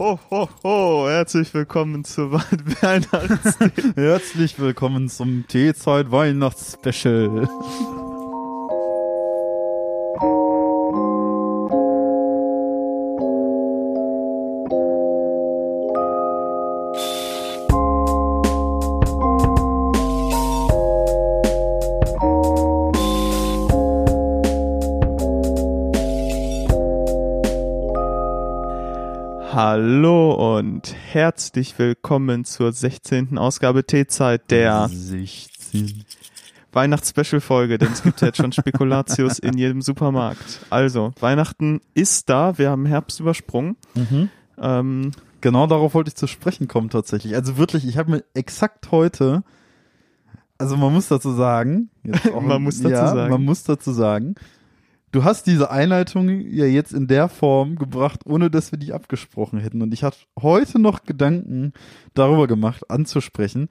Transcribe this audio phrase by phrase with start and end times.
[0.00, 1.08] ho, ho, ho.
[1.10, 2.32] Herzlich willkommen zur
[2.80, 3.58] Weihnachts...
[3.94, 7.46] Herzlich willkommen zum Teezeit Weihnachtsspecial.
[31.20, 33.36] Herzlich willkommen zur 16.
[33.36, 36.06] Ausgabe Teezeit der 16.
[36.72, 40.60] Weihnachtsspecial-Folge, denn es gibt ja jetzt schon Spekulatius in jedem Supermarkt.
[40.70, 43.76] Also, Weihnachten ist da, wir haben Herbst übersprungen.
[44.58, 45.10] Ähm,
[45.42, 47.34] Genau darauf wollte ich zu sprechen kommen tatsächlich.
[47.34, 49.42] Also wirklich, ich habe mir exakt heute,
[50.56, 51.90] also man muss dazu sagen,
[52.40, 53.30] Man muss dazu ja, sagen.
[53.30, 54.36] man muss dazu sagen,
[55.12, 59.58] du hast diese Einleitung ja jetzt in der Form gebracht, ohne dass wir die abgesprochen
[59.58, 59.82] hätten.
[59.82, 61.72] Und ich hatte heute noch Gedanken
[62.14, 63.68] darüber gemacht, anzusprechen,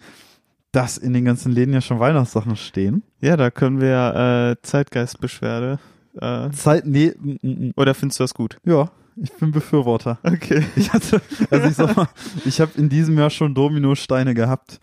[0.72, 3.04] dass in den ganzen Läden ja schon Weihnachtssachen stehen.
[3.22, 5.80] ja, da können wir äh, Zeitgeistbeschwerde.
[6.20, 7.74] Äh, Zeit, nee, mm, mm.
[7.76, 8.58] oder findest du das gut?
[8.66, 10.20] ja, ich bin Befürworter.
[10.24, 10.66] Okay.
[10.76, 12.08] Ich hatte, also ich sag mal,
[12.46, 14.80] ich habe in diesem Jahr schon Dominosteine gehabt.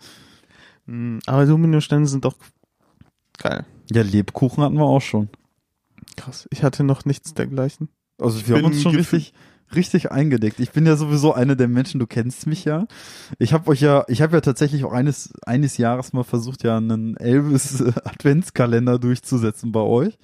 [0.85, 2.35] Mm, Aber Dominosteine sind doch
[3.37, 3.65] geil.
[3.91, 5.29] Ja, Lebkuchen hatten wir auch schon.
[6.17, 6.47] Krass.
[6.51, 7.89] Ich hatte noch nichts dergleichen.
[8.19, 9.33] Also wir bin haben uns schon richtig,
[9.73, 10.59] richtig eingedeckt.
[10.59, 12.87] Ich bin ja sowieso einer der Menschen, du kennst mich ja.
[13.37, 16.77] Ich habe euch ja, ich habe ja tatsächlich auch eines, eines Jahres mal versucht, ja
[16.77, 20.17] einen Elvis äh, Adventskalender durchzusetzen bei euch.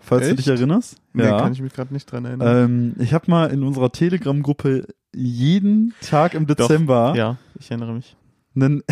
[0.00, 0.38] Falls du Echt?
[0.38, 0.96] dich erinnerst.
[1.12, 1.40] Nee, ja.
[1.40, 2.64] kann ich mich gerade nicht dran erinnern.
[2.64, 8.16] ähm, ich habe mal in unserer Telegram-Gruppe jeden Tag im Dezember ja, ich erinnere mich.
[8.62, 8.82] Einen,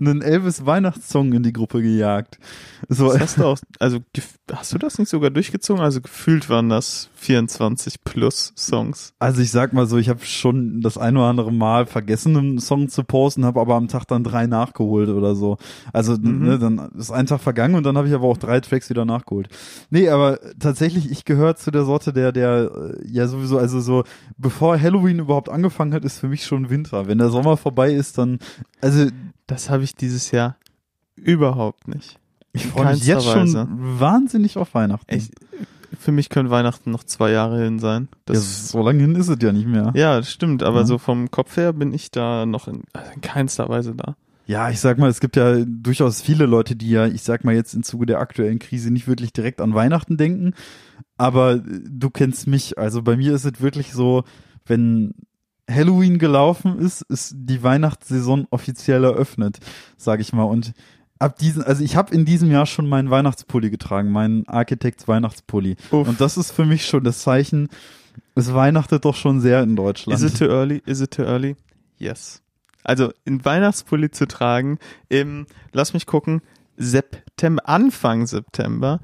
[0.00, 2.38] einen Elvis Weihnachtssong in die Gruppe gejagt.
[2.88, 4.00] So, hast du auch, also
[4.52, 5.82] hast du das nicht sogar durchgezogen?
[5.82, 9.12] Also gefühlt waren das 24 plus Songs.
[9.18, 12.58] Also ich sag mal so, ich habe schon das ein oder andere Mal vergessen, einen
[12.60, 15.58] Song zu posten, habe aber am Tag dann drei nachgeholt oder so.
[15.92, 16.44] Also Mhm.
[16.44, 19.04] ne, dann ist ein Tag vergangen und dann habe ich aber auch drei Tracks wieder
[19.04, 19.48] nachgeholt.
[19.90, 22.70] Nee, aber tatsächlich, ich gehöre zu der Sorte, der, der
[23.02, 24.04] äh, ja sowieso, also so,
[24.36, 27.06] bevor Halloween überhaupt angefangen hat, ist für mich schon Winter.
[27.08, 28.38] Wenn der Sommer vorbei ist, dann,
[28.80, 29.06] also
[29.48, 30.56] Das habe ich dieses Jahr
[31.16, 32.18] überhaupt nicht.
[32.52, 33.66] ich freue mich jetzt schon Weise.
[33.70, 35.14] wahnsinnig auf Weihnachten.
[35.14, 35.30] Ich,
[35.98, 38.08] für mich können Weihnachten noch zwei Jahre hin sein.
[38.12, 39.92] ja, Das, so lange hin ist es ja nicht mehr.
[39.94, 40.86] ja, das stimmt, aber Ja.
[40.86, 44.16] so vom Kopf her bin ich da noch in, also in keinster Weise da.
[44.46, 47.54] Ja, ich sag mal, es gibt ja durchaus viele Leute, die ja, ich sag mal
[47.54, 50.54] jetzt im Zuge der aktuellen Krise nicht wirklich direkt an Weihnachten denken.
[51.18, 52.78] Aber äh, du kennst mich.
[52.78, 54.24] Also bei mir ist es wirklich so,
[54.64, 55.12] wenn
[55.70, 59.58] Halloween gelaufen ist, ist die Weihnachtssaison offiziell eröffnet,
[59.98, 60.44] sag ich mal.
[60.44, 60.72] Und
[61.18, 65.76] ab diesen, also ich habe in diesem Jahr schon meinen Weihnachtspulli getragen, meinen Architects Weihnachtspulli.
[65.90, 66.08] Uff.
[66.08, 67.68] Und das ist für mich schon das Zeichen,
[68.34, 70.20] es weihnachtet doch schon sehr in Deutschland.
[70.20, 70.82] Is it too early?
[70.86, 71.56] Is it too early?
[71.98, 72.42] Yes.
[72.84, 74.78] Also in Weihnachtspulli zu tragen
[75.08, 76.40] im, lass mich gucken,
[76.76, 79.00] September, Anfang September,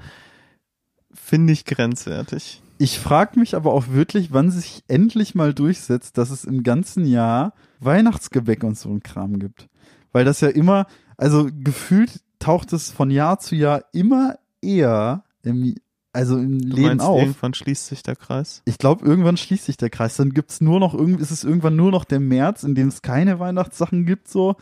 [1.13, 2.63] finde ich grenzwertig.
[2.79, 7.07] Ich frage mich aber auch wirklich, wann sich endlich mal durchsetzt, dass es im ganzen
[7.07, 9.69] Jahr Weihnachtsgebäck und so ein Kram gibt.
[10.13, 10.87] Weil das ja immer,
[11.17, 15.75] also gefühlt taucht es von Jahr zu Jahr immer eher im,
[16.13, 17.21] also in Du Läden meinst, auf.
[17.21, 18.63] irgendwann schließt sich der Kreis?
[18.67, 20.17] Ich glaube, irgendwann schließt sich der Kreis.
[20.17, 23.03] Dann gibt's nur noch irgendwie, ist es irgendwann nur noch der März, in dem es
[23.03, 24.57] keine Weihnachtssachen gibt, so.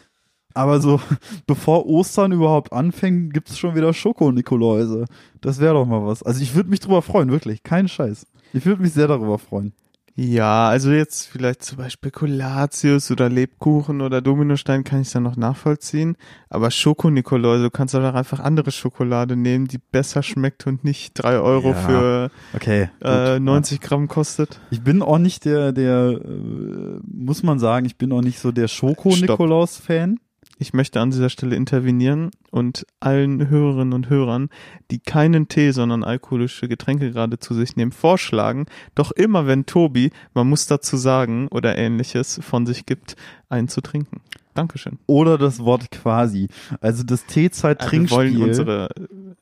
[0.55, 1.01] Aber so,
[1.47, 5.07] bevor Ostern überhaupt anfängt, gibt's schon wieder Schoko-Nikoläuse.
[5.41, 6.23] Das wäre doch mal was.
[6.23, 7.63] Also ich würde mich drüber freuen, wirklich.
[7.63, 8.27] Kein Scheiß.
[8.53, 9.73] Ich würde mich sehr darüber freuen.
[10.15, 15.37] Ja, also jetzt vielleicht zum Beispiel Spekulatius oder Lebkuchen oder Dominostein kann ich dann noch
[15.37, 16.17] nachvollziehen.
[16.51, 21.39] Aber Schokonikoläuse, du kannst doch einfach andere Schokolade nehmen, die besser schmeckt und nicht drei
[21.39, 22.91] Euro Ja, für Okay.
[23.01, 23.43] äh, gut.
[23.43, 24.61] 90 Gramm kostet.
[24.71, 28.53] Ich bin auch nicht der, der, äh, muss man sagen, ich bin auch nicht so
[28.53, 30.19] der Schoko-Nikolaus-Fan.
[30.63, 34.49] Ich möchte an dieser Stelle intervenieren und allen Hörerinnen und Hörern,
[34.93, 40.13] die keinen Tee, sondern alkoholische Getränke gerade zu sich nehmen, vorschlagen, doch immer wenn Tobi,
[40.35, 43.17] man muss dazu sagen, oder ähnliches von sich gibt,
[43.49, 44.21] einen zu trinken.
[44.55, 44.99] Dankeschön.
[45.07, 46.49] Oder das Wort quasi.
[46.81, 48.89] Also das Also wir wollen unsere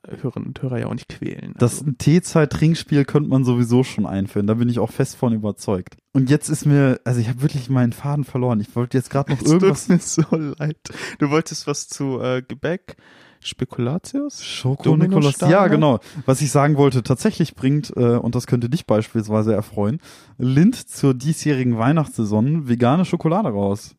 [0.06, 1.54] äh, Hörerinnen und Hörer ja auch nicht quälen.
[1.58, 4.46] Das Also, Teezeit-Trinkspiel könnte man sowieso schon einführen.
[4.46, 5.96] Da bin ich auch fest von überzeugt.
[6.12, 8.60] Und jetzt ist mir, also ich habe wirklich meinen Faden verloren.
[8.60, 9.88] Ich wollte jetzt gerade noch tut irgendwas.
[9.88, 10.22] mir so
[10.58, 10.76] leid.
[11.18, 12.96] Du wolltest was zu äh, Gebäck,
[13.40, 14.44] Spekulatius?
[14.44, 15.10] Schoko-Nikolaus.
[15.10, 15.52] Dominosteine?
[15.52, 16.00] Ja, genau.
[16.26, 20.00] Was ich sagen wollte, tatsächlich bringt, äh, und das könnte dich beispielsweise erfreuen,
[20.38, 23.96] Lind zur diesjährigen Weihnachtssaison vegane Schokolade raus.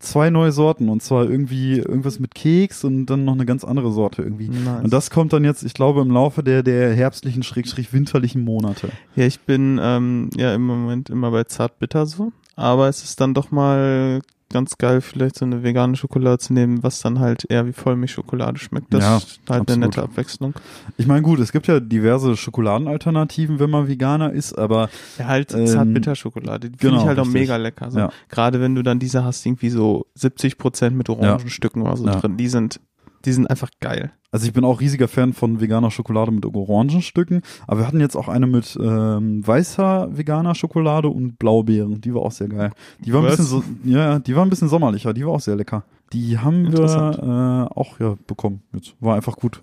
[0.00, 3.92] Zwei neue Sorten und zwar irgendwie irgendwas mit Keks und dann noch eine ganz andere
[3.92, 4.48] Sorte irgendwie.
[4.48, 4.82] Nice.
[4.82, 8.88] Und das kommt dann jetzt, ich glaube, im Laufe der, der herbstlichen, schrägstrich winterlichen Monate.
[9.14, 12.32] Ja, ich bin ähm, ja im Moment immer bei Zartbitter so.
[12.60, 14.20] Aber es ist dann doch mal
[14.52, 18.58] ganz geil, vielleicht so eine vegane Schokolade zu nehmen, was dann halt eher wie Vollmilchschokolade
[18.58, 18.92] schmeckt.
[18.92, 19.70] Das Ja, ist halt absolut.
[19.70, 20.54] eine nette Abwechslung.
[20.96, 25.54] Ich meine, gut, es gibt ja diverse Schokoladenalternativen, wenn man Veganer ist, aber Ja, halt
[25.54, 26.70] Ähm, Zartbitterschokolade.
[26.70, 27.40] Die finde genau, ich halt auch richtig.
[27.42, 27.90] mega lecker.
[27.92, 27.98] So.
[28.00, 28.10] Ja.
[28.28, 32.16] Gerade wenn du dann diese hast, irgendwie so 70 Prozent mit Orangenstücken oder so Ja.
[32.16, 32.36] drin.
[32.36, 32.80] Die sind,
[33.24, 34.10] die sind einfach geil.
[34.32, 38.16] Also ich bin auch riesiger Fan von veganer Schokolade mit Orangenstücken, aber wir hatten jetzt
[38.16, 42.70] auch eine mit ähm, weißer veganer Schokolade und Blaubeeren, die war auch sehr geil.
[43.00, 43.38] Die war ein Was?
[43.38, 45.82] bisschen so, ja, die war ein bisschen sommerlicher, die war auch sehr lecker.
[46.12, 48.62] Die haben wir äh, auch ja bekommen.
[48.72, 49.62] Jetzt war einfach gut.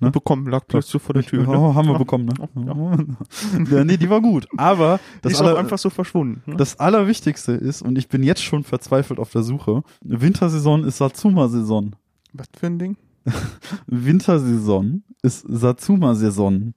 [0.00, 0.10] Ne?
[0.10, 1.42] Bekommen, lag plötzlich so vor der Tür.
[1.44, 1.74] Ja, Ne?
[1.74, 1.98] haben wir Ja.
[1.98, 2.74] bekommen, Ja.
[2.74, 3.16] ne?
[3.70, 4.48] Ja, nee, die war gut.
[4.56, 6.40] Aber Die das, ist auch aller, einfach so verschwunden.
[6.46, 6.56] Ne?
[6.56, 11.92] das Allerwichtigste ist, und ich bin jetzt schon verzweifelt auf der Suche, Wintersaison ist Satsuma-Saison.
[12.32, 12.96] Was für ein Ding?
[13.86, 16.74] Wintersaison ist Satsuma-Saison.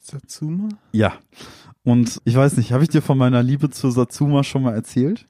[0.00, 0.68] Satsuma?
[0.92, 1.14] Ja.
[1.82, 5.28] Und ich weiß nicht, habe ich dir von meiner Liebe zu Satsuma schon mal erzählt?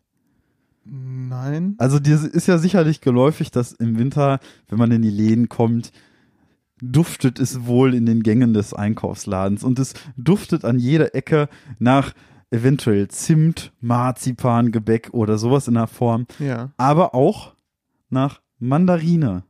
[0.84, 1.74] Nein.
[1.78, 4.38] Also dir ist ja sicherlich geläufig, dass im Winter,
[4.68, 5.92] wenn man in die Läden kommt,
[6.82, 11.48] duftet es wohl in den Gängen des Einkaufsladens und es duftet an jeder Ecke
[11.78, 12.12] nach
[12.50, 16.72] eventuell Zimt, Marzipan, Gebäck oder sowas in der Form, Ja.
[16.76, 17.54] aber auch
[18.10, 19.42] nach Mandarine.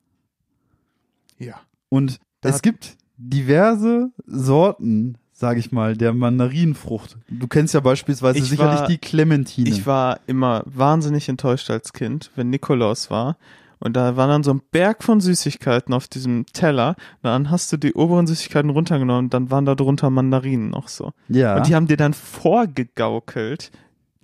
[1.39, 1.55] Ja.
[1.89, 7.17] Und Da- es gibt diverse Sorten, sage ich mal, der Mandarinenfrucht.
[7.29, 9.69] Du kennst ja beispielsweise Ich sicherlich war- die Clementine.
[9.69, 13.37] Ich war immer wahnsinnig enttäuscht als Kind, wenn Nikolaus war.
[13.81, 16.97] Und da war dann so ein Berg von Süßigkeiten auf diesem Teller.
[17.23, 21.12] Dann hast du die oberen Süßigkeiten runtergenommen, dann waren da drunter Mandarinen noch so.
[21.29, 21.57] ja.
[21.57, 23.71] Und die haben dir dann vorgegaukelt,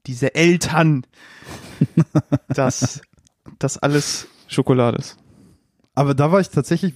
[0.07, 1.05] diese Eltern,
[2.49, 3.03] dass
[3.59, 5.17] das alles Schokolade ist.
[5.95, 6.95] Aber da war ich tatsächlich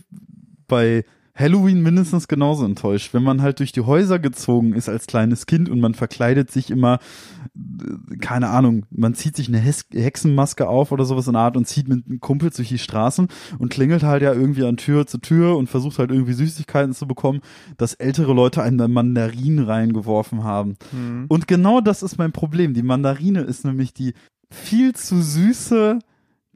[0.66, 1.04] bei
[1.36, 3.12] Halloween mindestens genauso enttäuscht.
[3.12, 6.70] Wenn man halt durch die Häuser gezogen ist als kleines Kind und man verkleidet sich
[6.70, 7.00] immer,
[7.54, 11.66] äh, keine Ahnung, man zieht sich eine Hexenmaske auf oder sowas in der Art und
[11.66, 13.26] zieht mit einem Kumpel durch die Straßen
[13.58, 17.08] und klingelt halt ja irgendwie an Tür zu Tür und versucht halt irgendwie Süßigkeiten zu
[17.08, 17.40] bekommen,
[17.78, 20.76] dass ältere Leute einem dann Mandarinen reingeworfen haben.
[20.92, 21.26] Hm.
[21.28, 22.74] Und genau das ist mein Problem.
[22.74, 24.14] Die Mandarine ist nämlich die
[24.50, 25.98] viel zu süße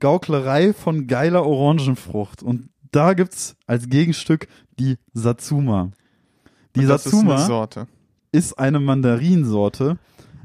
[0.01, 2.43] Gauklerei von geiler Orangenfrucht.
[2.43, 4.49] Und da gibt's als Gegenstück
[4.79, 5.91] die Satsuma.
[6.75, 7.87] Die Und das ist Satsuma eine ist, Sorte.
[8.57, 9.99] eine Mandarinsorte,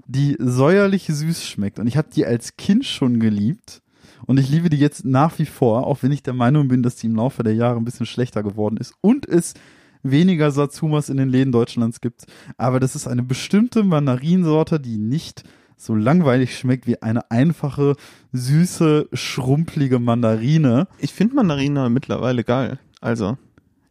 [0.07, 1.79] die säuerlich süß schmeckt.
[1.79, 3.81] Und ich habe die als Kind schon geliebt.
[4.25, 6.95] Und ich liebe die jetzt nach wie vor, auch wenn ich der Meinung bin, dass
[6.95, 8.93] die im Laufe der Jahre ein bisschen schlechter geworden ist.
[9.01, 9.53] Und es
[10.01, 12.25] weniger Satsumas in den Läden Deutschlands gibt.
[12.57, 15.43] Aber das ist eine bestimmte Mandarinsorte, die nicht
[15.77, 17.95] so langweilig schmeckt wie eine einfache,
[18.31, 20.87] süße, schrumpelige Mandarine.
[20.99, 22.79] Ich finde Mandarinen mittlerweile geil.
[23.01, 23.37] Also,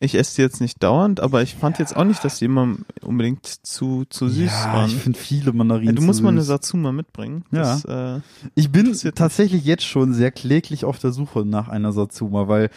[0.00, 2.74] ich esse die jetzt nicht dauernd, aber ich fand jetzt auch nicht, dass die immer
[3.02, 4.88] unbedingt zu, zu süß ja, waren.
[4.90, 5.94] ich finde viele Ja, Mandarinen.
[5.94, 6.48] du musst zu mal eine süß.
[6.48, 7.44] Satsuma mitbringen.
[7.52, 7.60] Ja.
[7.60, 8.20] Das, äh,
[8.56, 12.70] Ich bin tatsächlich jetzt schon sehr kläglich auf der Suche nach einer Satsuma, weil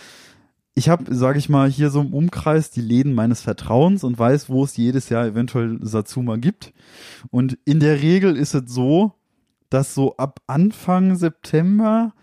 [0.76, 4.50] ich habe, sage ich mal, hier so im Umkreis die Läden meines Vertrauens und weiß,
[4.50, 6.74] wo es jedes Jahr eventuell Satsuma gibt.
[7.32, 9.14] Und in der Regel ist es so,
[9.70, 12.14] dass so ab Anfang September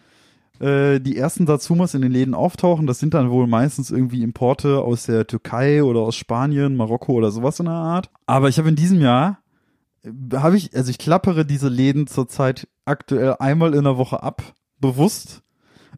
[0.61, 2.87] äh, die ersten Satsumas in den Läden auftauchen.
[2.87, 7.31] Das sind dann wohl meistens irgendwie Importe aus der Türkei oder aus Spanien, Marokko oder
[7.31, 8.11] sowas in der Art.
[8.27, 9.39] Aber ich habe in diesem Jahr
[10.35, 14.43] habe ich, also ich klappere diese Läden zurzeit aktuell einmal in der Woche ab,
[14.79, 15.43] bewusst,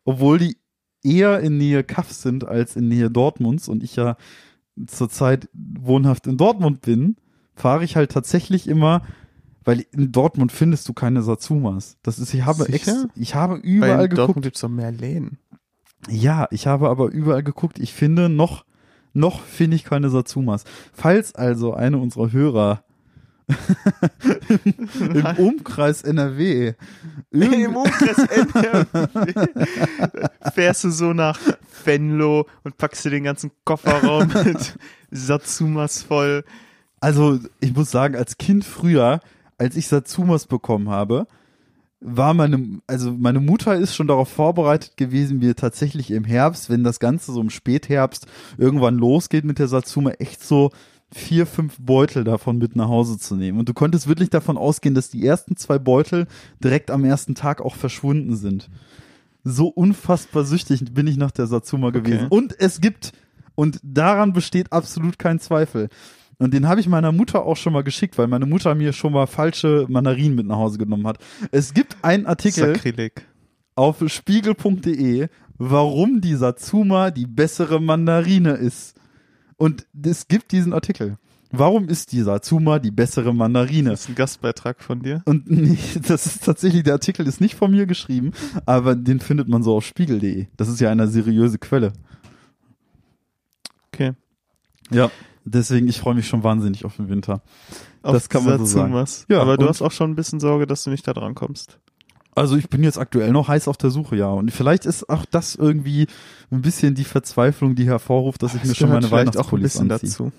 [0.04, 0.56] obwohl die
[1.04, 4.16] eher in Nähe Kaff sind als in Nähe Dortmunds und ich ja
[4.86, 7.16] zurzeit wohnhaft in Dortmund bin,
[7.54, 9.02] fahre ich halt tatsächlich immer,
[9.64, 11.96] weil in Dortmund findest du keine Satsumas.
[12.02, 14.18] Das ist, ich habe extra, ich habe weil überall in geguckt.
[14.18, 15.38] Dortmund gibt's doch mehr Läden.
[16.08, 17.78] Ja, ich habe aber überall geguckt.
[17.78, 18.64] Ich finde noch,
[19.12, 20.64] noch finde ich keine Satsumas.
[20.92, 22.84] Falls also eine unserer Hörer
[25.00, 26.72] im Umkreis NRW
[27.30, 28.86] irgend- Im Umkreis NRW
[30.54, 31.38] fährst du so nach
[31.84, 34.76] Venlo und packst dir den ganzen Kofferraum mit
[35.10, 36.44] Satsumas voll.
[37.00, 39.20] also ich muss sagen, als Kind früher,
[39.58, 41.26] als ich Satsumas bekommen habe,
[42.06, 46.84] war meine, also meine Mutter ist schon darauf vorbereitet gewesen, mir tatsächlich im Herbst, wenn
[46.84, 48.26] das Ganze so im Spätherbst
[48.58, 50.70] irgendwann losgeht mit der Satsuma, echt so
[51.14, 53.58] vier, fünf Beutel davon mit nach Hause zu nehmen.
[53.58, 56.26] Und du konntest wirklich davon ausgehen, dass die ersten zwei Beutel
[56.62, 58.68] direkt am ersten Tag auch verschwunden sind.
[59.44, 62.28] So unfassbar süchtig bin ich nach der Satsuma gewesen.
[62.28, 63.12] Und es gibt,
[63.54, 65.88] und daran besteht absolut kein Zweifel.
[66.38, 69.12] Und den habe ich meiner Mutter auch schon mal geschickt, weil meine Mutter mir schon
[69.12, 71.18] mal falsche Mandarinen mit nach Hause genommen hat.
[71.52, 73.26] Es gibt einen Artikel Sakrileg.
[73.76, 75.28] auf spiegel.de,
[75.58, 78.94] warum die Satsuma die bessere Mandarine ist.
[79.56, 81.18] Und es gibt diesen Artikel.
[81.56, 83.90] Warum ist die Satsuma die bessere Mandarine?
[83.90, 85.22] Das ist ein Gastbeitrag von dir.
[85.24, 88.32] Und nee, das ist tatsächlich, der Artikel ist nicht von mir geschrieben,
[88.66, 90.46] aber den findet man so auf spiegel.de.
[90.56, 91.92] Das ist ja eine seriöse Quelle.
[93.92, 94.14] Okay.
[94.90, 95.10] Ja,
[95.44, 97.42] deswegen, ich freue mich schon wahnsinnig auf den Winter.
[98.02, 99.04] Auf Das kann man so sagen.
[99.28, 101.78] Ja, Aber du hast auch schon ein bisschen Sorge, dass du nicht da dran kommst.
[102.34, 104.28] Also ich bin jetzt aktuell noch heiß auf der Suche, ja.
[104.28, 106.06] Und vielleicht ist auch das irgendwie
[106.50, 109.88] ein bisschen die Verzweiflung, die hervorruft, dass ich Das mir schon meine Weihnachtspullis anziehe.
[110.10, 110.32] dazu.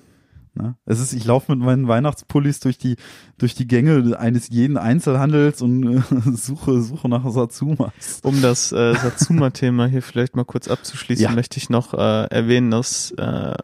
[0.57, 0.75] Ne?
[0.85, 2.95] Es ist, ich laufe mit meinen Weihnachtspullis durch die
[3.37, 6.01] durch die Gänge eines jeden Einzelhandels und äh,
[6.33, 7.91] suche suche nach Satsumas.
[8.23, 11.31] Um das äh, Satsuma-Thema hier vielleicht mal kurz abzuschließen, Ja.
[11.31, 13.55] möchte ich noch äh, erwähnen, dass äh,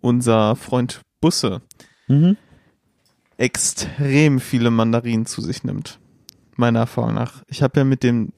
[0.00, 1.62] unser Freund Busse
[2.08, 2.36] Mhm.
[3.36, 5.98] extrem viele Mandarinen zu sich nimmt.
[6.56, 7.42] Meiner Erfahrung nach.
[7.48, 8.32] Ich habe ja mit dem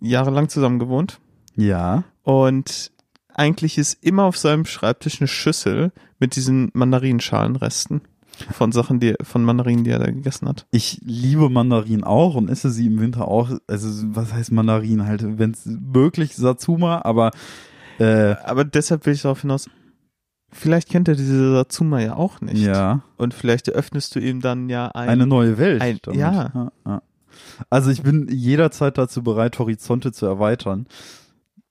[0.00, 1.18] jahrelang zusammen gewohnt
[1.56, 2.04] Ja.
[2.22, 2.92] und
[3.34, 8.00] eigentlich ist immer auf seinem Schreibtisch eine Schüssel mit diesen Mandarinenschalenresten
[8.52, 10.66] von Sachen, die von Mandarinen, die er da gegessen hat.
[10.70, 13.50] Ich liebe Mandarinen auch und esse sie im Winter auch.
[13.66, 17.32] Also was heißt Mandarinen halt, wenn es möglich Satsuma, aber
[17.98, 19.68] äh, Aber deshalb will ich darauf hinaus,
[20.52, 22.58] vielleicht kennt er diese Satsuma ja auch nicht.
[22.64, 25.82] ja, Und vielleicht eröffnest du ihm dann ja ein, eine neue Welt.
[25.82, 27.02] ein- ja, ja.
[27.70, 30.86] Also ich bin jederzeit dazu bereit, Horizonte zu erweitern.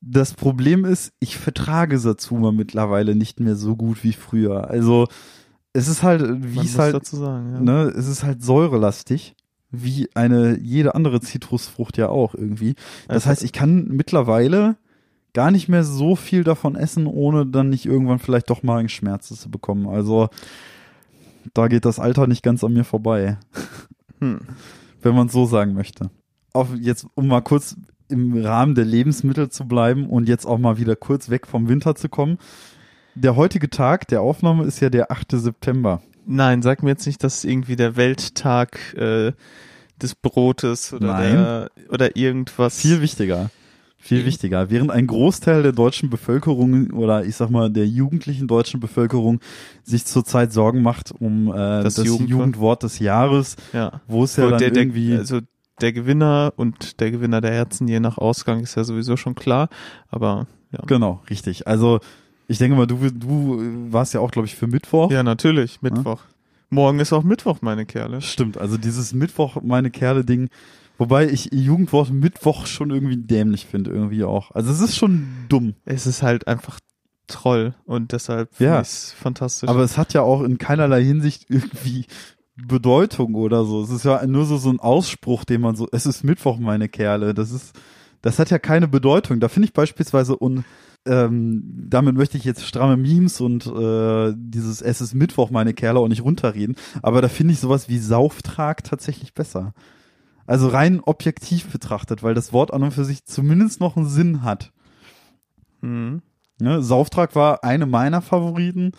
[0.01, 4.70] Das Problem ist, ich vertrage Satsuma mittlerweile nicht mehr so gut wie früher.
[4.70, 5.08] Also
[5.74, 7.53] es ist halt, wie es halt, sagen.
[7.53, 7.60] Ja.
[7.62, 9.36] ne, es ist halt säurelastig,
[9.72, 12.75] wie eine jede andere Zitrusfrucht ja auch irgendwie.
[13.08, 14.77] Das Also- heißt, ich kann mittlerweile
[15.34, 19.51] gar nicht mehr so viel davon essen, ohne dann nicht irgendwann vielleicht doch Magenschmerzen zu
[19.51, 19.88] bekommen.
[19.88, 20.29] Also
[21.53, 23.38] da geht das Alter nicht ganz an mir vorbei,
[24.20, 24.39] Hm.
[25.01, 26.10] Wenn man so sagen möchte.
[26.54, 27.75] Auf jetzt, um mal kurz
[28.10, 31.96] im Rahmen der Lebensmittel zu bleiben und jetzt auch mal wieder kurz weg vom Winter
[31.96, 32.38] zu kommen.
[33.16, 35.32] Der heutige Tag der Aufnahme ist ja der 8.
[35.32, 36.01] September.
[36.25, 39.34] Nein, sag mir jetzt nicht, dass es irgendwie der Welttag äh,
[40.01, 42.80] des Brotes oder der, oder irgendwas.
[42.80, 43.50] Viel wichtiger.
[44.00, 44.70] Viel wichtiger.
[44.70, 49.39] Während ein Großteil der deutschen Bevölkerung oder ich sag mal der jugendlichen deutschen Bevölkerung
[49.84, 52.30] sich zurzeit Sorgen macht um äh, Das das, Jugendwort.
[52.30, 54.01] Jugendwort des Jahres, ja.
[54.08, 55.39] wo es ja Wo dann der, der, irgendwie also
[55.82, 59.68] der Gewinner und der Gewinner der Herzen je nach Ausgang ist ja sowieso schon klar.
[60.10, 60.80] Aber ja.
[60.86, 61.68] genau richtig.
[61.68, 62.00] Also
[62.48, 63.60] ich denke mal, du du
[63.92, 65.12] warst ja auch glaube ich für Mittwoch.
[65.12, 66.22] Ja, natürlich, Mittwoch.
[66.70, 68.22] Morgen ist auch Mittwoch, meine Kerle.
[68.22, 68.58] Stimmt.
[68.58, 70.50] Also dieses Mittwoch meine Kerle Ding.
[70.98, 74.51] Wobei ich Jugendwort Mittwoch schon irgendwie dämlich finde irgendwie auch.
[74.51, 75.75] Also es ist schon dumm.
[75.86, 76.80] Es ist halt einfach
[77.27, 78.80] Troll und deshalb Ja.
[78.82, 79.70] ich's fantastisch.
[79.70, 82.06] Aber es hat ja auch in keinerlei Hinsicht irgendwie
[82.56, 83.84] Bedeutung oder so.
[83.84, 86.89] Es ist ja nur so, so ein Ausspruch, den man so, es ist Mittwoch, meine
[86.89, 87.34] Kerle.
[87.34, 87.75] Das ist,
[88.22, 89.39] das hat ja keine Bedeutung.
[89.39, 90.63] Da finde ich beispielsweise und
[91.06, 96.00] ähm, damit möchte ich jetzt stramme Memes und äh, dieses Es ist Mittwoch, meine Kerle
[96.00, 96.75] auch nicht runterreden.
[97.01, 99.74] Aber da finde ich sowas wie Sauftrag tatsächlich besser.
[100.48, 104.44] Also rein objektiv betrachtet, weil das Wort an und für sich zumindest noch einen Sinn
[104.44, 104.72] hat.
[105.82, 106.22] Mhm.
[106.60, 108.94] Ne, Sauftrag war eine meiner Favoriten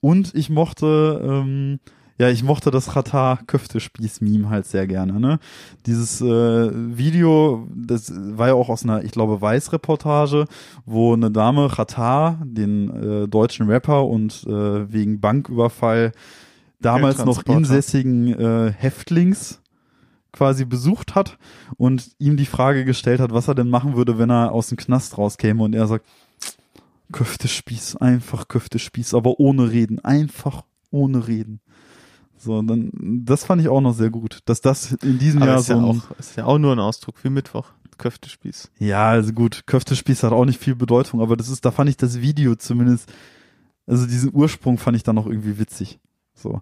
[0.00, 1.78] und ich mochte, ähm,
[2.18, 5.20] ja, ich mochte das Chata Köftespieß-Meme halt sehr gerne.
[5.20, 5.38] Ne?
[5.86, 10.46] Dieses äh, Video, das war ja auch aus einer, ich glaube, Weiß-Reportage,
[10.86, 12.90] wo eine Dame Chata, den
[13.24, 16.12] äh, deutschen Rapper und äh, wegen Banküberfall
[16.80, 19.60] damals noch insässigen äh, Häftlings
[20.34, 21.38] quasi besucht hat
[21.76, 24.76] und ihm die Frage gestellt hat, was er denn machen würde, wenn er aus dem
[24.76, 26.04] Knast rauskäme und er sagt,
[27.12, 31.60] Köftespieß, einfach Köftespieß, aber ohne Reden, einfach ohne Reden.
[32.36, 32.90] So, dann,
[33.24, 35.74] das fand ich auch noch sehr gut, dass das in diesem Aber Jahr ist so
[35.74, 37.68] ja, auch, ist ja auch nur ein Ausdruck wie Mittwoch.
[37.96, 38.72] Köftespieß.
[38.80, 41.96] ja, also gut, Köftespieß hat auch nicht viel Bedeutung, aber das ist, da fand ich
[41.96, 43.12] das Video zumindest,
[43.86, 46.00] also diesen Ursprung fand ich dann noch irgendwie witzig.
[46.34, 46.60] So.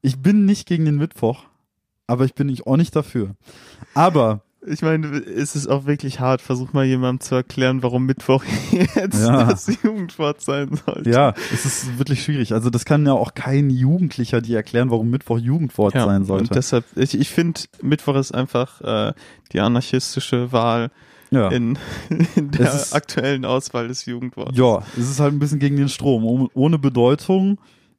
[0.00, 1.44] Ich bin nicht gegen den Mittwoch,
[2.06, 3.30] aber ich bin nicht auch nicht dafür.
[3.94, 6.40] Aber Ich meine, es ist auch wirklich hart.
[6.40, 8.44] Versuch mal jemandem zu erklären, warum Mittwoch
[8.94, 9.44] jetzt Ja.
[9.44, 11.10] das Jugendwort sein sollte.
[11.10, 12.52] Ja, es ist wirklich schwierig.
[12.52, 16.44] Also das kann ja auch kein Jugendlicher dir erklären, warum Mittwoch Jugendwort Ja, sein sollte.
[16.44, 19.12] Und deshalb, ich, ich finde, Mittwoch ist einfach äh,
[19.52, 20.90] die anarchistische Wahl
[21.32, 21.48] ja.
[21.48, 21.76] in,
[22.36, 24.56] in der ist- aktuellen Auswahl des Jugendwortes.
[24.56, 26.24] ja, es ist halt ein bisschen gegen den Strom.
[26.24, 27.58] Oh- Ohne Bedeutung,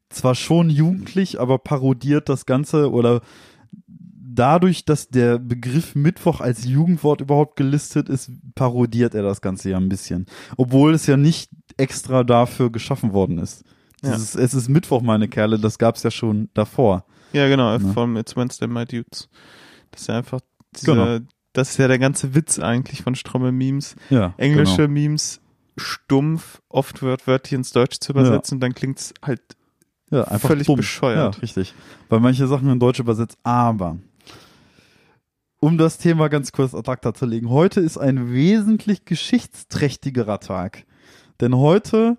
[0.10, 3.20] zwar schon jugendlich, aber parodiert das Ganze oder
[4.36, 9.78] dadurch, dass der Begriff Mittwoch als Jugendwort überhaupt gelistet ist, parodiert er das Ganze ja
[9.78, 10.26] ein bisschen.
[10.58, 13.64] Obwohl es ja nicht extra dafür geschaffen worden ist.
[14.04, 14.12] Ja.
[14.14, 17.06] Dieses, Es ist Mittwoch, meine Kerle, das gab's ja schon davor.
[17.32, 17.94] Ja, genau, Ne?
[17.94, 19.30] vom It's Wednesday, My Dudes.
[19.92, 20.40] Das ist ja einfach
[20.76, 21.20] diese, Genau.
[21.54, 23.96] das ist ja der ganze Witz eigentlich von Stromme Memes.
[24.10, 24.94] Ja, Englische genau.
[24.94, 25.40] Memes
[25.78, 29.42] stumpf, oft wörtlich ins Deutsche zu übersetzen und dann klingt's halt
[30.12, 30.76] Ja, einfach Völlig dumm.
[30.78, 31.36] bescheuert.
[31.36, 31.74] Ja, richtig.
[32.10, 33.98] Weil manche Sachen in Deutsch übersetzt, aber
[35.64, 40.86] um das Thema ganz kurz ad acta zu legen, heute ist ein wesentlich geschichtsträchtigerer Tag.
[41.40, 42.18] Denn heute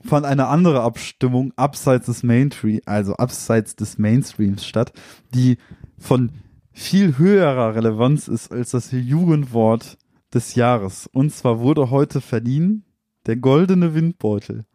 [0.00, 4.92] fand eine andere Abstimmung abseits des Mainstream, also abseits des Mainstreams statt,
[5.34, 5.58] die
[5.98, 6.30] von
[6.70, 9.98] viel höherer Relevanz ist als das Jugendwort
[10.32, 11.08] des Jahres.
[11.12, 12.84] Und zwar wurde heute verliehen
[13.26, 14.66] der goldene Windbeutel.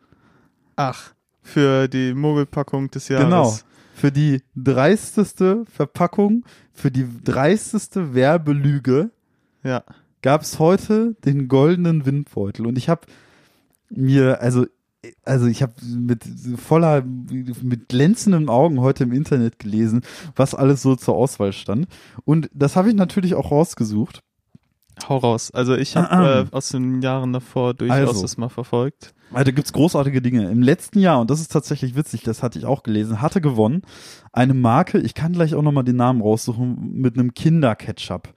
[0.76, 3.26] Ach, für die Mogelpackung des Jahres.
[3.26, 3.58] Genau.
[3.98, 9.10] Für die dreisteste Verpackung, für die dreisteste Werbelüge
[9.64, 9.84] Ja.
[10.22, 12.68] gab es heute den goldenen Windbeutel.
[12.68, 13.08] Und ich habe
[13.90, 14.68] mir, also,
[15.24, 16.24] also ich habe mit
[16.58, 20.02] voller, mit glänzenden Augen heute im Internet gelesen,
[20.36, 21.88] was alles so zur Auswahl stand.
[22.24, 24.22] Und das habe ich natürlich auch rausgesucht.
[25.08, 25.52] Hau raus.
[25.52, 28.22] Also ich habe äh, aus den Jahren davor durchaus Also.
[28.22, 29.14] das mal verfolgt.
[29.34, 30.50] Also gibt's großartige Dinge.
[30.50, 33.82] Im letzten Jahr, und das ist tatsächlich witzig, das hatte ich auch gelesen, hatte gewonnen
[34.32, 38.30] eine Marke, ich kann gleich auch nochmal den Namen raussuchen, mit einem Kinderketchup.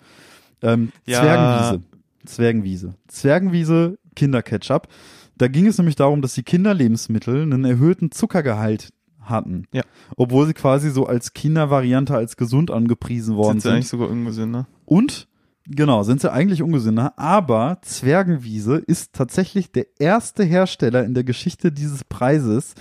[0.62, 1.20] Ähm, Ja.
[1.20, 1.82] Zwergenwiese.
[2.26, 2.94] Zwergenwiese.
[3.08, 4.88] Zwergenwiese Kinderketchup.
[5.36, 8.90] Da ging es nämlich darum, dass die Kinderlebensmittel einen erhöhten Zuckergehalt
[9.20, 9.66] hatten.
[9.72, 9.82] Ja.
[10.16, 13.74] Obwohl sie quasi so als Kindervariante als gesund angepriesen worden Sind sie sind.
[13.76, 14.66] eigentlich sogar ungesünder?
[14.84, 15.28] Und
[15.70, 21.72] genau, sind sie eigentlich ungesünder, aber Zwergenwiese ist tatsächlich der erste Hersteller in der Geschichte
[21.72, 22.74] dieses Preises,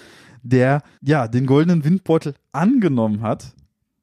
[0.43, 3.53] der ja den goldenen Windbeutel angenommen hat.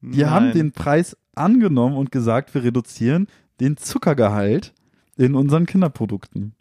[0.01, 0.29] Die Nein.
[0.29, 3.27] haben den Preis angenommen und gesagt, wir reduzieren
[3.59, 4.73] den Zuckergehalt
[5.17, 6.53] in unseren Kinderprodukten.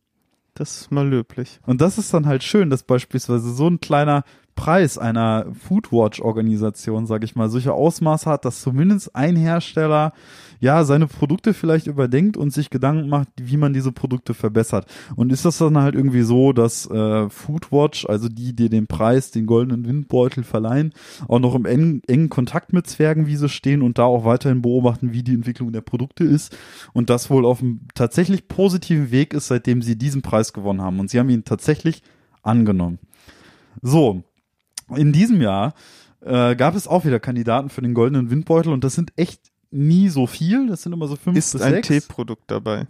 [0.54, 1.60] Das ist mal löblich.
[1.66, 4.24] Und das ist dann halt schön, dass beispielsweise so ein kleiner
[4.56, 10.12] Preis einer Foodwatch-Organisation, sage ich mal, solche Ausmaße hat, dass zumindest ein Hersteller
[10.60, 14.86] ja seine Produkte vielleicht überdenkt und sich Gedanken macht, wie man diese Produkte verbessert.
[15.14, 19.30] Und ist das dann halt irgendwie so, dass äh, Foodwatch, also die, die den Preis,
[19.30, 20.92] den goldenen Windbeutel verleihen,
[21.28, 25.22] auch noch im engen, engen Kontakt mit Zwergenwiese stehen und da auch weiterhin beobachten, wie
[25.22, 26.56] die Entwicklung der Produkte ist
[26.94, 30.98] und das wohl auf einem tatsächlich positiven Weg ist, seitdem sie diesen Preis gewonnen haben.
[30.98, 32.02] Und sie haben ihn tatsächlich
[32.42, 32.98] angenommen.
[33.82, 34.24] So,
[34.94, 35.74] in diesem Jahr
[36.20, 40.08] äh, gab es auch wieder Kandidaten für den goldenen Windbeutel und das sind echt nie
[40.08, 40.68] so viel.
[40.68, 41.88] Das sind immer so fünf Ist bis ein sechs.
[41.88, 42.86] Teeprodukt dabei?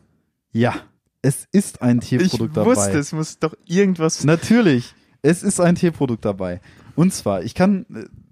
[0.53, 0.75] Ja,
[1.23, 2.99] es ist ein Ich Teeprodukt wusste, dabei.
[2.99, 4.25] es muss doch irgendwas.
[4.25, 6.61] Natürlich, es ist ein Teeprodukt dabei.
[6.95, 7.85] Und zwar, ich kann,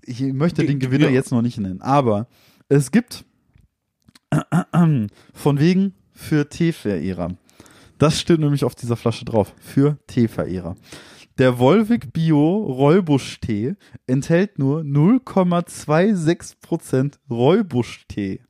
[0.02, 2.28] ich möchte den Ge- Gewinner jetzt noch nicht nennen, aber
[2.68, 3.24] es gibt
[4.72, 7.36] von wegen für Teeverehrer.
[7.98, 9.54] Das steht nämlich auf dieser Flasche drauf.
[9.60, 10.76] Für Teeverehrer.
[11.38, 13.74] Der Wolwig Bio Räubusch-Tee
[14.06, 18.40] enthält nur 0,26% Räubusch-Tee.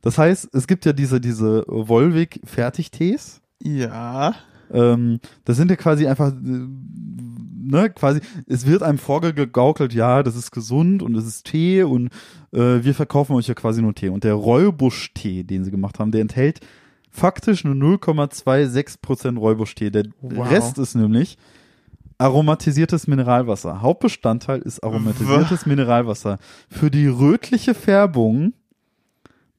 [0.00, 3.42] Das heißt, es gibt ja diese, diese Wolwig Fertigtees.
[3.62, 4.34] Ja.
[4.70, 10.50] Ähm, das sind ja quasi einfach, ne, quasi, es wird einem vorgegaukelt, ja, das ist
[10.50, 12.08] gesund und es ist Tee und
[12.52, 14.08] äh, wir verkaufen euch ja quasi nur Tee.
[14.08, 16.60] Und der Räubusch-Tee, den sie gemacht haben, der enthält
[17.10, 19.90] faktisch nur 0,26% Räubusch-Tee.
[19.90, 20.50] Der Wow.
[20.50, 21.36] Rest ist nämlich
[22.18, 23.80] aromatisiertes Mineralwasser.
[23.80, 26.38] Hauptbestandteil ist aromatisiertes Mineralwasser.
[26.68, 28.52] Für die rötliche Färbung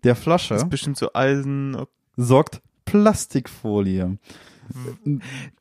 [0.03, 1.77] der Flasche Das ist bestimmt so Eisen
[2.17, 4.17] sorgt Plastikfolie.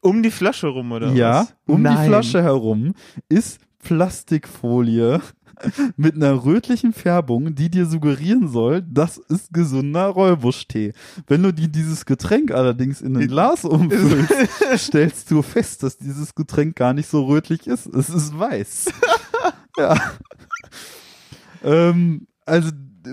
[0.01, 1.55] um die Flasche rum, oder Ja, was?
[1.67, 1.97] um Nein.
[2.03, 2.95] die Flasche herum
[3.29, 5.23] ist Plastikfolie
[5.97, 10.93] mit einer rötlichen Färbung, die dir suggerieren soll, das ist gesunder Räubusch-Tee.
[11.27, 14.31] Wenn du dir dieses Getränk allerdings in ein Glas umfüllst,
[14.77, 17.87] stellst du fest, dass dieses Getränk gar nicht so rötlich ist.
[17.87, 18.93] Es ist weiß.
[19.79, 19.99] ja.
[21.65, 22.71] Ähm, also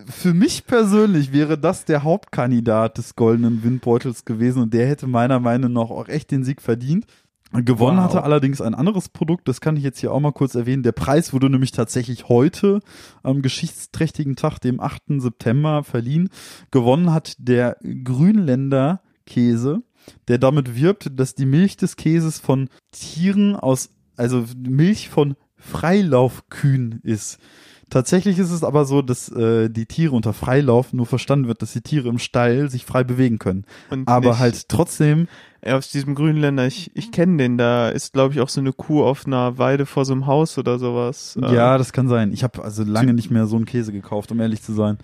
[0.10, 5.40] für mich persönlich wäre das der Hauptkandidat des goldenen Windbeutels gewesen und der hätte meiner
[5.40, 7.06] Meinung nach auch echt den Sieg verdient.
[7.52, 8.06] Gewonnen Wow.
[8.06, 10.84] hatte allerdings ein anderes Produkt, das kann ich jetzt hier auch mal kurz erwähnen.
[10.84, 12.80] Der Preis wurde nämlich tatsächlich heute
[13.24, 15.20] am geschichtsträchtigen Tag, dem 8.
[15.20, 16.30] September, verliehen.
[16.72, 19.84] Gewonnen hat der Grünländer Käse,
[20.28, 27.00] der damit wirbt, dass die Milch des Käses von Tieren aus, also Milch von Freilaufkühen
[27.04, 27.40] ist.
[27.90, 31.74] Tatsächlich ist es aber so, dass äh, die Tiere unter Freilauf nur verstanden wird, dass
[31.74, 33.66] die Tiere im Stall sich frei bewegen können.
[33.92, 35.28] Und Aber nicht, halt trotzdem
[35.64, 38.74] Ja, aus diesem Grünländer, ich, ich kenne den, da ist, glaube ich, auch so eine
[38.74, 41.38] Kuh auf einer Weide vor so einem Haus oder sowas.
[41.42, 42.34] Äh, Ja, das kann sein.
[42.34, 44.98] Ich habe also lange nicht mehr so einen Käse gekauft, um ehrlich zu sein.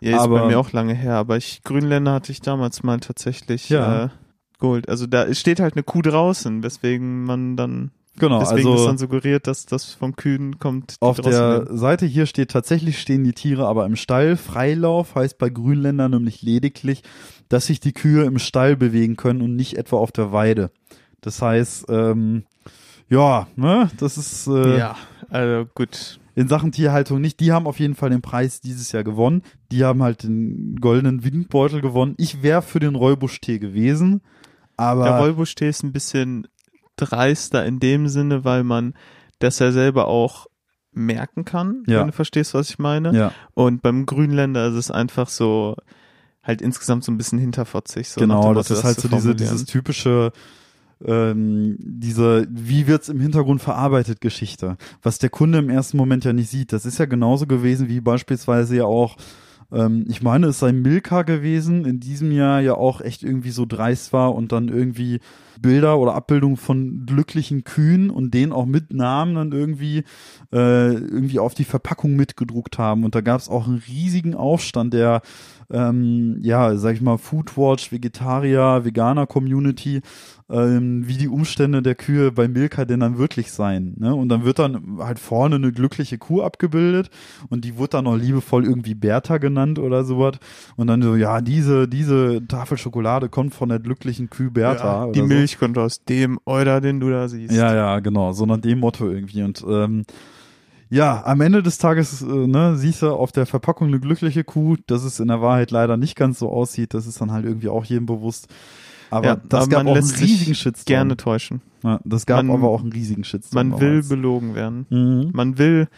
[0.00, 3.00] ja ist aber- bei mir auch lange her, aber ich, Grünländer hatte ich damals mal
[3.00, 4.04] tatsächlich Ja.
[4.04, 4.08] äh,
[4.60, 4.88] geholt.
[4.88, 8.98] Also da steht halt eine Kuh draußen, weswegen man dann, Genau, deswegen ist also dann
[8.98, 10.92] suggeriert, dass das vom Kühen kommt.
[10.92, 11.66] die auf der.
[11.76, 14.36] Seite hier steht tatsächlich stehen die Tiere aber im Stall.
[14.36, 17.02] Freilauf heißt bei Grünländern nämlich lediglich,
[17.48, 20.70] dass sich die Kühe im Stall bewegen können und nicht etwa auf der Weide.
[21.20, 22.44] Das heißt, ähm,
[23.08, 24.96] ja, ne, das ist äh, Ja,
[25.30, 26.20] also gut.
[26.34, 27.40] in Sachen Tierhaltung nicht.
[27.40, 29.42] Die haben auf jeden Fall den Preis dieses Jahr gewonnen.
[29.72, 32.14] Die haben halt den goldenen Windbeutel gewonnen.
[32.18, 34.20] Ich wäre für den Räubusch-Tee gewesen,
[34.76, 36.46] aber Der Rollbusch-Tee ist ein bisschen
[36.98, 38.94] dreister in dem Sinne, weil man
[39.38, 40.46] das ja selber auch
[40.92, 42.00] merken kann, Ja.
[42.00, 43.14] wenn du verstehst, was ich meine.
[43.16, 45.76] ja, Und beim Grünländer ist es einfach so,
[46.42, 48.08] halt insgesamt so ein bisschen hinterfotzig.
[48.08, 50.32] So genau, das Motto, ist halt so diese, dieses typische
[51.04, 56.32] ähm, diese, wie wird's im Hintergrund verarbeitet Geschichte, was der Kunde im ersten Moment ja
[56.32, 56.72] nicht sieht.
[56.72, 59.16] Das ist ja genauso gewesen wie beispielsweise ja auch,
[59.72, 63.66] ähm, ich meine, es sei Milka gewesen, in diesem Jahr ja auch echt irgendwie so
[63.66, 65.20] dreist war und dann irgendwie
[65.60, 70.04] Bilder oder Abbildungen von glücklichen Kühen und denen auch mit Namen dann irgendwie
[70.52, 73.04] äh, irgendwie auf die Verpackung mitgedruckt haben.
[73.04, 75.22] Und da gab es auch einen riesigen Aufstand der
[75.70, 80.00] ähm, ja, sag ich mal, Foodwatch, Vegetarier, Veganer Community,
[80.50, 83.94] ähm, wie die Umstände der Kühe bei Milka denn dann wirklich sein.
[83.98, 84.14] Ne?
[84.14, 87.10] Und dann wird dann halt vorne eine glückliche Kuh abgebildet
[87.50, 90.38] und die wird dann noch liebevoll irgendwie Bertha genannt oder sowas.
[90.76, 95.06] Und dann so, ja, diese, diese Tafel Schokolade kommt von der glücklichen Kühe Bertha.
[95.06, 95.26] ja, die so.
[95.26, 97.52] Milch kommt aus dem Euler, den du da siehst.
[97.54, 99.42] Ja, ja, genau, so nach dem Motto irgendwie.
[99.42, 100.04] Und ähm,
[100.90, 104.76] ja, am Ende des Tages äh, ne, siehst du auf der Verpackung eine glückliche Kuh,
[104.86, 106.94] dass es in der Wahrheit leider nicht ganz so aussieht.
[106.94, 108.48] Das ist dann halt irgendwie auch jedem bewusst.
[109.10, 110.84] Aber Ja, das aber gab man auch einen lässt sich riesigen Shitstorm.
[110.86, 111.60] Gerne täuschen.
[111.82, 113.68] Ja, das gab man- aber auch einen riesigen Shitstorm.
[113.70, 114.08] Man will damals.
[114.08, 114.86] belogen werden.
[114.90, 115.30] Mhm.
[115.32, 115.88] Man will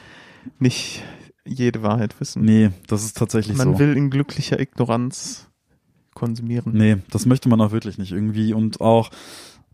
[0.58, 1.02] nicht
[1.44, 2.44] jede Wahrheit wissen.
[2.44, 3.78] Nee, das ist tatsächlich man so.
[3.78, 5.48] will in glücklicher Ignoranz
[6.14, 6.72] konsumieren.
[6.74, 8.52] Nee, das möchte man auch wirklich nicht irgendwie.
[8.52, 9.10] Und auch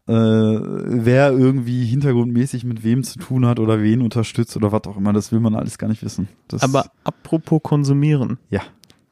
[0.08, 4.96] äh, wer irgendwie hintergrundmäßig mit wem zu tun hat oder wen unterstützt oder was auch
[4.96, 6.28] immer, das will man alles gar nicht wissen.
[6.46, 8.38] Das, Aber apropos konsumieren.
[8.48, 8.60] Ja.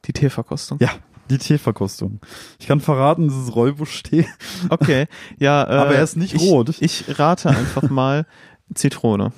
[0.05, 0.77] Die Teeverkostung.
[0.79, 0.91] Ja,
[1.29, 2.19] die Teeverkostung.
[2.59, 4.27] Ich kann verraten, das ist Räubusch-Tee,
[4.69, 5.07] Okay.
[5.39, 6.75] Ja, äh, aber er ist nicht ich, rot.
[6.79, 8.25] Ich rate einfach mal
[8.73, 9.31] Zitrone.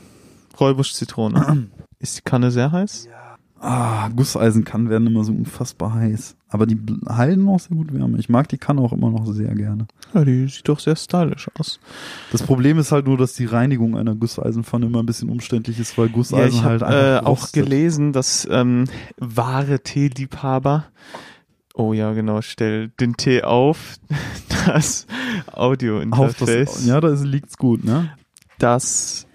[0.59, 1.67] Räubusch Zitrone.
[1.99, 3.07] Ist die Kanne sehr heiß?
[3.59, 6.35] Ah, Gusseisenkannen werden immer so unfassbar heiß.
[6.49, 8.19] Aber die halten auch sehr gut Wärme.
[8.19, 9.87] Ich mag die Kanne auch immer noch sehr gerne.
[10.13, 11.79] Ja, die sieht doch sehr stylisch aus.
[12.31, 15.97] Das Problem ist halt nur, dass die Reinigung einer Gusseisenpfanne immer ein bisschen umständlich ist,
[15.97, 18.85] weil Gusseisen Ja, ich halt habe einfach äh, auch gelesen, dass ähm,
[19.17, 20.85] wahre Teeliebhaber
[21.79, 23.97] Oh ja, genau, stell den Tee auf,
[24.65, 25.05] das
[25.53, 26.73] Audio-Interface.
[26.73, 28.11] das, ja, da ist- liegt's gut, ne?
[28.59, 29.27] dass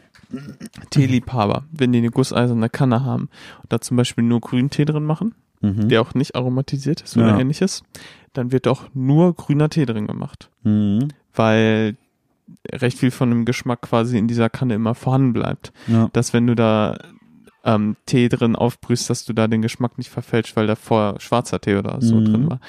[0.90, 3.28] Teeliebhaber, wenn die eine gusseiserne Kanne haben
[3.62, 5.88] und da zum Beispiel nur Grüntee drin machen, Mhm.
[5.88, 7.38] der auch nicht aromatisiert ist oder Ja.
[7.38, 7.84] ähnliches,
[8.32, 11.08] dann wird auch nur grüner Tee drin gemacht, Mhm.
[11.34, 11.96] weil
[12.72, 15.72] recht viel von dem Geschmack quasi in dieser Kanne immer vorhanden bleibt.
[15.86, 16.08] Ja.
[16.12, 16.98] Dass wenn du da
[17.64, 21.60] ähm, Tee drin aufbrühst, dass du da den Geschmack nicht verfälscht, weil da vorher schwarzer
[21.60, 22.24] Tee oder so Mhm.
[22.24, 22.60] drin war.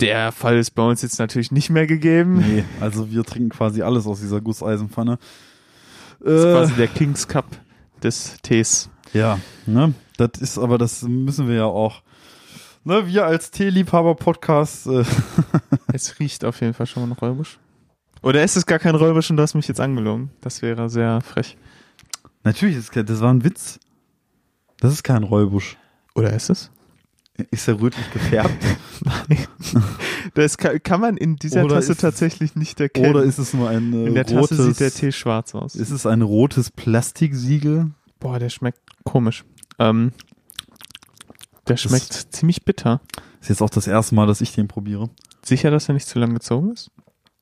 [0.00, 2.38] Der Fall ist bei uns jetzt natürlich nicht mehr gegeben.
[2.38, 5.18] Nee, also wir trinken quasi alles aus dieser Gusseisenpfanne.
[6.20, 7.46] Das ist Äh, quasi der Kings Cup
[8.02, 8.90] des Tees.
[9.12, 9.94] Ja, ne?
[10.16, 12.02] Das ist aber, das müssen wir ja auch.
[12.84, 15.04] Ne, wir als Teeliebhaber-Podcast, äh,
[15.92, 17.58] Es riecht auf jeden Fall schon mal nach Räubusch.
[18.22, 20.30] Oder ist es gar kein Räubusch und du hast mich jetzt angelogen?
[20.40, 21.56] Das wäre sehr frech.
[22.44, 23.78] natürlich, das war ein Witz.
[24.80, 25.76] Das ist kein Räubusch.
[26.14, 26.70] Oder ist es?
[27.50, 28.64] Ist er rötlich gefärbt?
[29.04, 29.46] Nein.
[30.34, 33.10] Das kann, kann man in dieser Oder Tasse ist tatsächlich nicht erkennen.
[33.10, 35.74] Oder ist es nur ein äh, in der rotes, Tasse sieht der Tee schwarz aus.
[35.74, 37.92] Ist es ein rotes Plastiksiegel?
[38.20, 39.44] Boah, der schmeckt komisch.
[39.78, 40.12] Ähm,
[41.66, 43.00] der schmeckt ziemlich bitter.
[43.40, 45.08] Ist jetzt auch das erste Mal, dass ich den probiere.
[45.42, 46.90] Sicher, dass er nicht zu lang gezogen ist?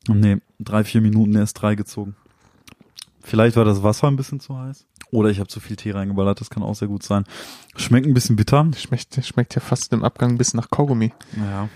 [0.09, 2.15] Nee, drei, vier Minuten erst drei gezogen.
[3.21, 4.87] Vielleicht war das Wasser ein bisschen zu heiß.
[5.13, 7.25] Oder ich habe zu viel Tee reingeballert, das kann auch sehr gut sein.
[7.77, 8.67] Schmeckt ein bisschen bitter.
[8.77, 11.13] Schmeckt, schmeckt ja fast im Abgang bis nach Kaugummi.
[11.37, 11.69] Ja.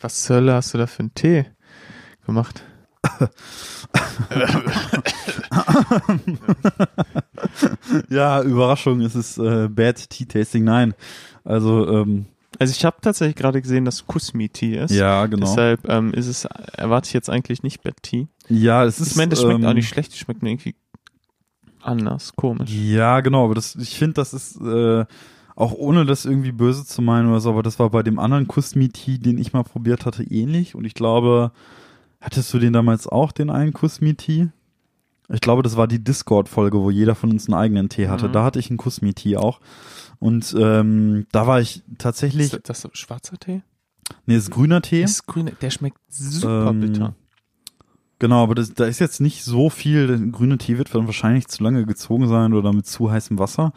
[0.00, 1.46] Was zur Hölle hast du da für einen Tee
[2.26, 2.62] gemacht?
[8.08, 10.64] Ja, Überraschung, es ist äh, Bad Tea Tasting.
[10.64, 10.94] Nein.
[11.44, 12.26] Also, ähm,
[12.58, 14.90] Also ich habe tatsächlich gerade gesehen, dass Kusmi-Tee ist.
[14.92, 15.46] ja, genau.
[15.46, 18.26] Deshalb ähm, ist es, erwarte ich jetzt eigentlich nicht Bad Tea.
[18.48, 19.12] ja, es ist.
[19.12, 20.74] Ich meine, das schmeckt ähm, auch nicht schlecht, die schmeckt nur irgendwie
[21.86, 22.70] anders, komisch.
[22.70, 25.04] Ja, genau, aber das, ich finde, das ist äh,
[25.54, 28.46] auch ohne das irgendwie böse zu meinen oder so, aber das war bei dem anderen
[28.46, 30.74] Kusmi Tea, den ich mal probiert hatte, ähnlich.
[30.74, 31.52] Und ich glaube,
[32.20, 34.48] hattest du den damals auch, den einen Kusmi Tea?
[35.28, 38.28] Ich glaube, das war die Discord-Folge, wo jeder von uns einen eigenen Tee hatte.
[38.28, 38.32] Mhm.
[38.32, 39.60] Da hatte ich einen Kusmi Tea auch.
[40.18, 43.62] Und ähm, da war ich tatsächlich, Ist das schwarzer Tee?
[44.26, 45.02] nee, ist grüner Tee.
[45.02, 47.14] Ist grün, der schmeckt super Ähm, bitter.
[48.18, 50.06] Genau, aber das, da ist jetzt nicht so viel.
[50.06, 53.72] Der grüne Tee wird dann wahrscheinlich zu lange gezogen sein oder mit zu heißem Wasser.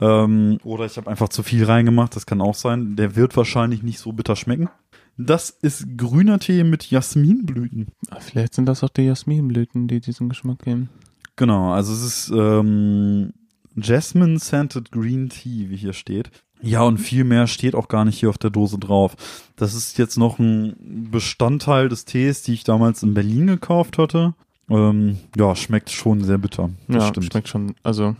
[0.00, 2.96] Ähm, oder ich habe einfach zu viel reingemacht, das kann auch sein.
[2.96, 4.68] Der wird wahrscheinlich nicht so bitter schmecken.
[5.16, 7.88] Das ist grüner Tee mit Jasminblüten.
[8.10, 10.88] Ah, Vielleicht sind das auch die Jasminblüten, die diesen Geschmack geben.
[11.36, 13.32] Genau, also es ist ähm,
[13.76, 16.30] Jasmine Scented Green Tea, wie hier steht.
[16.64, 19.16] Ja, und viel mehr steht auch gar nicht hier auf der Dose drauf.
[19.56, 24.34] Das ist jetzt noch ein Bestandteil des Tees, die ich damals in Berlin gekauft hatte.
[24.70, 26.70] Ähm, ja, schmeckt schon sehr bitter.
[26.88, 27.26] Das ja, stimmt.
[27.26, 28.16] schmeckt schon, also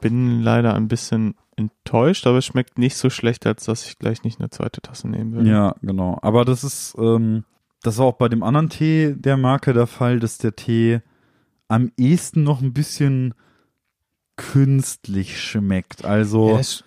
[0.00, 4.24] bin leider ein bisschen enttäuscht, aber es schmeckt nicht so schlecht, als dass ich gleich
[4.24, 5.48] nicht eine zweite Tasse nehmen würde.
[5.48, 6.18] Ja, genau.
[6.22, 7.44] Aber das ist, ähm,
[7.82, 11.00] das war auch bei dem anderen Tee der Marke der Fall, dass der Tee
[11.68, 13.34] am ehesten noch ein bisschen
[14.36, 16.04] künstlich schmeckt.
[16.04, 16.84] Also Ja, das-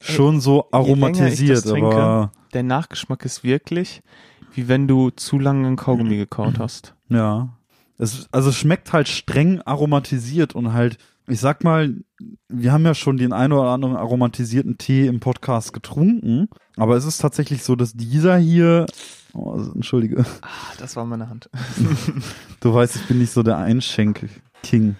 [0.00, 4.02] schon so aromatisiert, trinke, aber der Nachgeschmack ist wirklich,
[4.54, 6.94] wie wenn du zu lange ein Kaugummi gekaut hast.
[7.08, 7.48] ja.
[7.98, 11.94] Es, also es schmeckt halt streng aromatisiert und halt, ich sag mal,
[12.46, 17.06] wir haben ja schon den einen oder anderen aromatisierten Tee im Podcast getrunken, aber es
[17.06, 18.84] ist tatsächlich so, dass dieser hier,
[19.32, 21.48] oh, also, entschuldige, Ah, das war meine Hand.
[22.60, 24.96] du weißt, ich bin nicht so der Einschenk-King.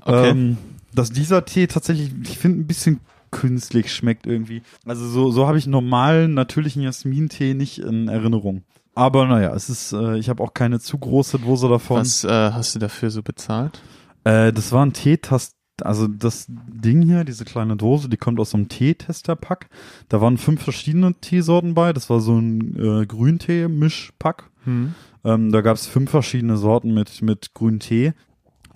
[0.00, 0.30] Okay.
[0.30, 0.56] Ähm,
[0.94, 4.62] dass dieser Tee tatsächlich, ich finde, ein bisschen künstlich schmeckt irgendwie.
[4.84, 8.64] Also so, so habe ich normalen, natürlichen Jasmin-Tee nicht in Erinnerung.
[8.94, 12.00] Aber naja, es ist, äh, ich habe auch keine zu große Dose davon.
[12.00, 13.80] Was äh, hast du dafür so bezahlt?
[14.24, 18.50] Äh, das war ein Teetast, also das Ding hier, diese kleine Dose, die kommt aus
[18.50, 19.68] so einem Teetester-Pack.
[20.08, 21.92] Da waren fünf verschiedene Teesorten bei.
[21.92, 24.50] Das war so ein äh, Grüntee-Mischpack.
[24.64, 24.94] Hm.
[25.24, 28.12] Ähm, da gab es fünf verschiedene Sorten mit, mit grünen Tee,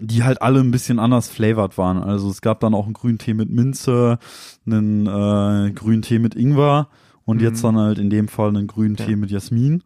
[0.05, 2.03] die halt alle ein bisschen anders flavored waren.
[2.03, 4.19] Also es gab dann auch einen grünen Tee mit Minze,
[4.67, 6.89] einen äh, grünen Tee mit Ingwer
[7.25, 7.43] und Mhm.
[7.45, 9.07] jetzt dann halt in dem Fall einen grünen Ja.
[9.07, 9.83] Tee mit Jasmin.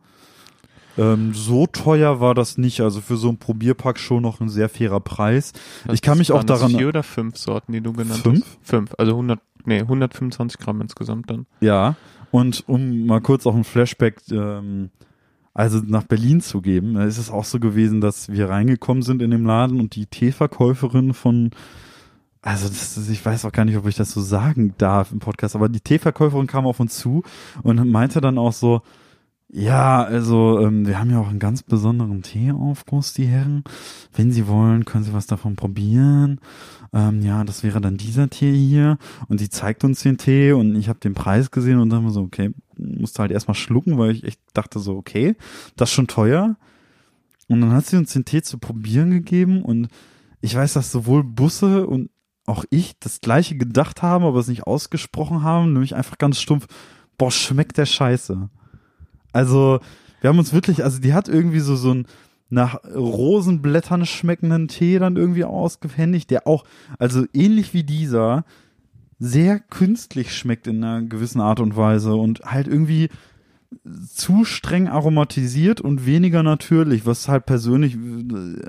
[0.99, 2.81] Ähm, so teuer war das nicht.
[2.81, 5.53] Also für so ein Probierpack schon noch ein sehr fairer Preis.
[5.93, 8.39] Ich kann mich auch das daran- Vier oder fünf Sorten, die du genannt Fünf?
[8.47, 8.59] hast?
[8.63, 8.95] Fünf.
[8.97, 11.45] Also 100, nee, 125 Gramm insgesamt dann.
[11.61, 11.97] Ja.
[12.31, 14.89] Und um mal kurz auch ein Flashback ähm,
[15.57, 19.23] also nach Berlin zu geben, da ist es auch so gewesen, dass wir reingekommen sind
[19.23, 21.51] in dem Laden und die Teeverkäuferin von
[22.43, 25.57] also das, ich weiß auch gar nicht, ob ich das so sagen darf im Podcast,
[25.57, 27.23] aber die Teeverkäuferin kam auf uns zu
[27.63, 28.83] und meinte dann auch so,
[29.49, 33.65] ja, also ähm, wir haben ja auch einen ganz besonderen Teeaufguss, die Herren.
[34.13, 36.41] Wenn Sie wollen, können Sie was davon probieren.
[36.93, 38.99] Ähm, ja, das wäre dann dieser Tee hier.
[39.29, 42.11] Und sie zeigt uns den Tee und ich habe den Preis gesehen und dann war
[42.11, 45.37] so, okay, musste halt erstmal schlucken, weil ich echt dachte so, okay,
[45.77, 46.57] das ist schon teuer.
[47.49, 49.89] Und dann hat sie uns den Tee zu probieren gegeben und
[50.41, 52.11] ich weiß, dass sowohl Busse und
[52.47, 56.67] auch ich das gleiche gedacht haben, aber es nicht ausgesprochen haben, nämlich einfach ganz stumpf,
[57.19, 58.49] boah, schmeckt der Scheiße.
[59.33, 59.81] Also,
[60.21, 62.07] wir haben uns wirklich, also die hat irgendwie so, so ein
[62.49, 66.65] nach Rosenblättern schmeckenden Tee dann irgendwie ausgehändigt, der auch,
[66.99, 68.45] also ähnlich wie dieser,
[69.19, 73.09] sehr künstlich schmeckt in einer gewissen Art und Weise und halt irgendwie
[74.15, 77.99] zu streng aromatisiert und weniger natürlich, was halt persönlich äh,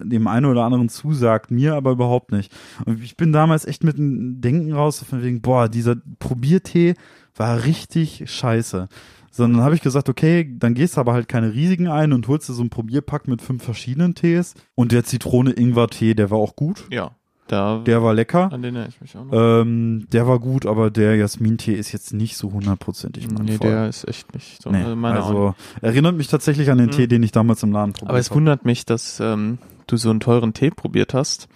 [0.03, 2.51] dem einen oder anderen zusagt, mir aber überhaupt nicht.
[2.86, 6.95] Und ich bin damals echt mit dem Denken raus, von wegen, boah, dieser Probiertee
[7.36, 8.88] war richtig scheiße.
[9.29, 12.49] Sondern habe ich gesagt, okay, dann gehst du aber halt keine riesigen ein und holst
[12.49, 14.55] dir so einen Probierpack mit fünf verschiedenen Tees.
[14.73, 16.86] Und der Zitrone-Ingwer-Tee, der war auch gut.
[16.91, 17.12] Ja.
[17.47, 18.51] Da, Der war lecker.
[18.51, 19.62] an den erinnere ich mich auch noch.
[19.62, 23.69] Ähm, der war gut, aber der Jasmin-Tee ist jetzt nicht so hundertprozentig mein nee, Fall.
[23.69, 24.69] der ist echt nicht so.
[24.69, 25.05] Nee, also nicht.
[25.15, 26.91] also erinnert mich tatsächlich an den Mhm.
[26.91, 28.36] Tee, den ich damals im Laden probiert Aber es habe.
[28.38, 31.47] wundert mich, dass ähm, du so einen teuren Tee probiert hast,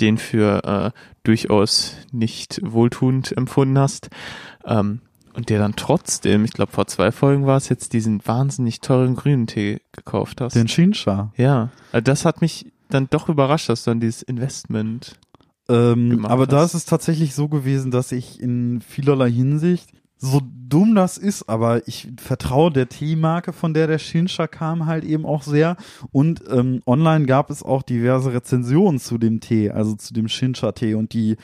[0.00, 0.90] den für äh,
[1.24, 4.10] durchaus nicht wohltuend empfunden hast.
[4.64, 5.00] Ähm,
[5.34, 9.14] und der dann trotzdem, ich glaube vor zwei Folgen war es jetzt, diesen wahnsinnig teuren
[9.16, 10.54] grünen Tee gekauft hast.
[10.54, 11.32] Den Shinsha.
[11.36, 15.18] ja, also das hat mich dann doch überrascht, dass du dann dieses Investment.
[15.70, 16.74] Ähm, aber da hast.
[16.74, 21.86] ist es tatsächlich so gewesen, dass ich in vielerlei Hinsicht, so dumm das ist, aber
[21.88, 25.76] ich vertraue der Teemarke, von der der Shinsha kam, halt eben auch sehr.
[26.12, 30.94] Und ähm, online gab es auch diverse Rezensionen zu dem Tee, also zu dem Shinsha-Tee.
[30.94, 31.36] Und die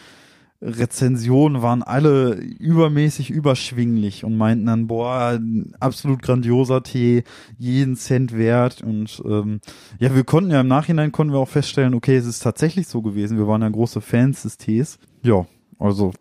[0.62, 5.38] Rezensionen waren alle übermäßig überschwinglich und meinten dann, boah,
[5.81, 7.25] absolut grandioser Tee,
[7.59, 8.83] jeden Cent wert.
[8.83, 9.61] Und ähm,
[9.99, 13.03] ja, wir konnten ja im Nachhinein konnten wir auch feststellen, okay, es ist tatsächlich so
[13.03, 13.38] gewesen.
[13.38, 14.99] Wir waren ja große Fans des Tees.
[15.23, 15.47] Ja,
[15.79, 16.12] also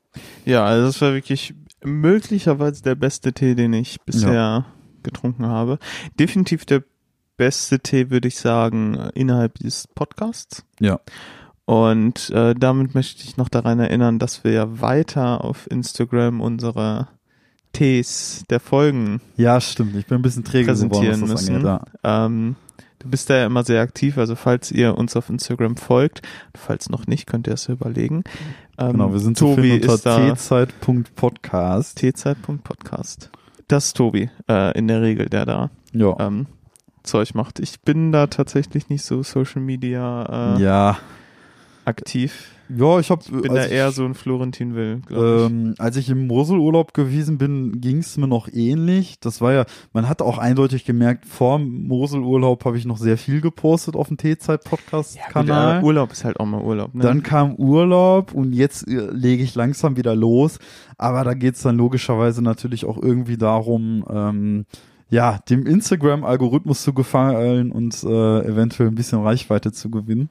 [0.45, 4.65] Ja, also das war wirklich möglicherweise der beste Tee, den ich bisher
[5.03, 5.79] getrunken habe.
[6.19, 6.83] Definitiv der
[7.37, 10.65] beste Tee, würde ich sagen, innerhalb dieses Podcasts.
[10.79, 10.99] Ja.
[11.65, 17.07] Und äh, damit möchte ich noch daran erinnern, dass wir ja weiter auf Instagram unsere
[17.73, 19.95] Tees der Folgen ja, stimmt.
[19.95, 21.55] Ich bin ein bisschen träge geworden, präsentieren das müssen.
[21.67, 21.87] angeht.
[22.03, 22.25] Ja.
[22.25, 22.55] Ähm,
[22.99, 26.21] du bist da ja immer sehr aktiv, also falls ihr uns auf Instagram folgt,
[26.55, 28.23] falls noch nicht, könnt ihr es überlegen.
[28.77, 31.97] Ähm, Genau, wir sind zu Tobi finden unter tzeit.podcast.
[31.99, 33.29] tzeit.podcast.
[33.67, 36.15] Das ist Tobi, äh, in der Regel, der da Ja.
[36.19, 36.45] ähm,
[37.03, 37.59] Zeug macht.
[37.59, 40.55] Ich bin da tatsächlich nicht so Social Media.
[40.57, 40.97] Äh, ja.
[41.85, 42.51] Aktiv.
[42.67, 45.51] Ja, ich habe Bin da eher so ein Florentin Will, glaube ich.
[45.51, 49.19] Ähm, als ich im Moselurlaub gewesen bin, ging es mir noch ähnlich.
[49.19, 53.41] Das war ja, man hat auch eindeutig gemerkt, vor Moselurlaub habe ich noch sehr viel
[53.41, 55.47] gepostet auf dem T-Zeit-Podcast-Kanal.
[55.47, 56.95] Ja, gut, Urlaub ist halt auch mal Urlaub.
[56.95, 57.03] Ne?
[57.03, 60.57] Dann kam Urlaub und jetzt äh, lege ich langsam wieder los.
[60.97, 64.65] Aber da geht's dann logischerweise natürlich auch irgendwie darum, ähm,
[65.09, 70.29] ja, dem Instagram-Algorithmus zu gefallen und äh, eventuell ein bisschen Reichweite zu gewinnen.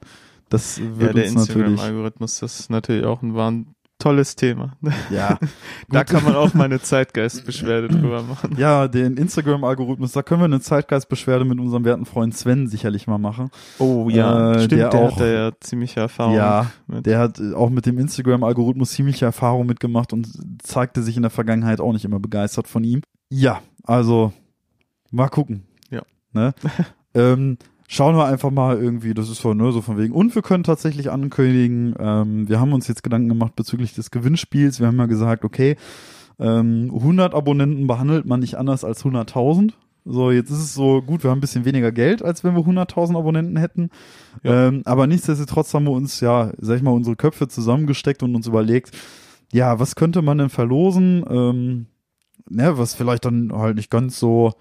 [0.49, 1.67] Das ja, wird der uns natürlich.
[1.71, 4.73] Instagram-Algorithmus, das ist natürlich auch ein, war ein tolles Thema.
[5.09, 5.39] Ja,
[5.89, 8.55] Da kann man auch mal eine Zeitgeistbeschwerde drüber machen.
[8.57, 13.17] Ja, den Instagram-Algorithmus, da können wir eine Zeitgeistbeschwerde mit unserem werten Freund Sven sicherlich mal
[13.17, 13.49] machen.
[13.79, 16.35] Oh ja, Äh, stimmt, der der, auch- hat da ja ziemliche Erfahrung.
[16.35, 17.05] Ja, mit.
[17.05, 20.27] Der hat auch mit dem Instagram-Algorithmus ziemliche Erfahrung mitgemacht und
[20.61, 23.01] zeigte sich in der Vergangenheit auch nicht immer begeistert von ihm.
[23.29, 24.33] Ja, also
[25.11, 25.63] mal gucken.
[25.89, 26.01] Ja.
[26.33, 26.53] Ne?
[27.15, 30.13] ähm, schauen wir einfach mal irgendwie, das ist so, ne, so von wegen.
[30.13, 34.79] Und wir können tatsächlich ankündigen, ähm, wir haben uns jetzt Gedanken gemacht bezüglich des Gewinnspiels.
[34.79, 35.75] Wir haben ja gesagt, okay,
[36.39, 39.73] ähm, 100 Abonnenten behandelt man nicht anders als 100.000.
[40.07, 42.61] So, jetzt ist es so gut, wir haben ein bisschen weniger Geld, als wenn wir
[42.61, 43.89] 100.000 Abonnenten hätten.
[44.43, 44.67] Ja.
[44.67, 48.45] Ähm, aber nichtsdestotrotz haben wir uns ja, sag ich mal, unsere Köpfe zusammengesteckt und uns
[48.45, 48.91] überlegt,
[49.51, 51.85] ja, was könnte man denn verlosen, ähm,
[52.47, 54.53] ne, was vielleicht dann halt nicht ganz so,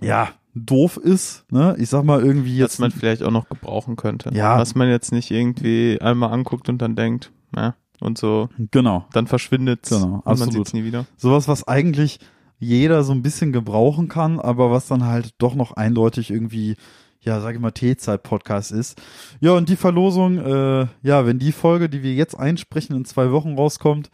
[0.00, 1.76] ja, doof ist, ne?
[1.78, 4.30] Ich sag mal irgendwie was jetzt, man vielleicht auch noch gebrauchen könnte.
[4.34, 4.58] Ja.
[4.58, 9.26] Was man jetzt nicht irgendwie einmal anguckt und dann denkt, na, und so, genau, dann
[9.26, 10.54] verschwindet Genau, und man absolut.
[10.54, 11.06] sieht es nie wieder.
[11.16, 12.18] sowas, was eigentlich
[12.58, 16.76] jeder so ein bisschen gebrauchen kann, aber was dann halt doch noch eindeutig irgendwie,
[17.20, 19.00] ja, sag ich mal, T-Zeit-Podcast ist.
[19.40, 23.30] Ja, und die Verlosung, äh, ja, wenn die Folge, die wir jetzt einsprechen, in zwei
[23.30, 24.10] Wochen rauskommt,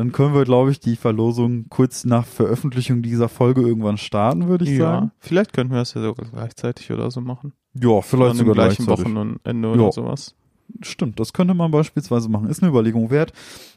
[0.00, 4.64] dann können wir, glaube ich, die Verlosung kurz nach Veröffentlichung dieser Folge irgendwann starten, würde
[4.64, 5.12] ich ja, sagen.
[5.18, 7.52] vielleicht könnten wir es ja sogar gleichzeitig oder so machen.
[7.74, 9.14] Ja, vielleicht sogar gleichen gleichzeitig.
[9.14, 9.74] Wochenende Ja.
[9.74, 10.34] oder sowas.
[10.80, 12.48] Stimmt, das könnte man beispielsweise machen.
[12.48, 13.34] Ist eine Überlegung wert.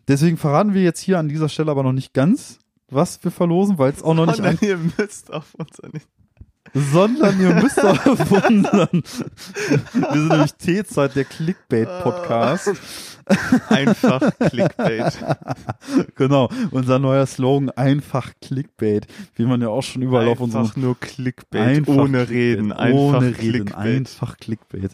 [0.07, 2.57] Deswegen verraten wir jetzt hier an dieser Stelle aber noch nicht ganz,
[2.89, 6.07] was wir verlosen, weil es auch noch nicht nein, ihr müsst auf uns nicht.
[6.73, 9.03] sondern ihr müsst auch wundern.
[9.91, 12.71] Wir sind nämlich T-Zeit, der Clickbait-Podcast.
[13.69, 15.13] Einfach Clickbait.
[16.15, 20.77] Genau, unser neuer Slogan, einfach Clickbait, wie man ja auch schon überall auf unseren Einfach
[20.77, 23.77] nur Clickbait, Einfach ohne Clickbait, Reden, einfach ohne Reden, Clickbait.
[23.97, 24.91] einfach Clickbait.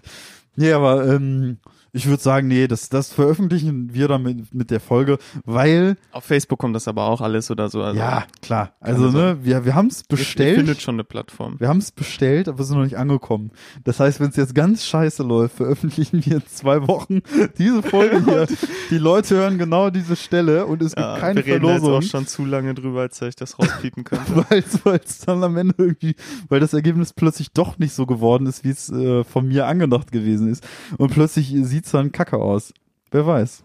[0.55, 1.57] Nee, aber ähm,
[1.91, 6.25] ich würde sagen, nee, das, das veröffentlichen wir dann mit, mit der Folge, weil, Auf
[6.25, 7.81] Facebook kommt das aber auch alles oder so.
[7.81, 10.55] Also ja, klar, also ne, wir, wir haben es ihr- Ihr bestellt.
[10.57, 11.59] findet schon eine Plattform.
[11.59, 13.51] Wir haben es bestellt, aber sind noch nicht angekommen.
[13.83, 17.21] Das heißt, wenn es jetzt ganz scheiße läuft, veröffentlichen wir in zwei Wochen
[17.57, 18.47] diese Folge hier.
[18.89, 21.97] Die Leute hören genau diese Stelle und es Ja, gibt keine wir reden jetzt Verlosung,
[21.99, 24.45] auch schon zu lange drüber, als ich das rauspiepen könnte.
[24.83, 26.15] weil es dann am Ende irgendwie,
[26.49, 30.11] weil das Ergebnis plötzlich doch nicht so geworden ist, wie es äh, von mir angedacht
[30.11, 30.65] gewesen ist.
[30.97, 32.73] Und plötzlich sieht's dann kacke aus.
[33.11, 33.63] Wer weiß.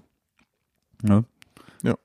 [1.03, 1.25] Ja.
[1.83, 1.97] Ja.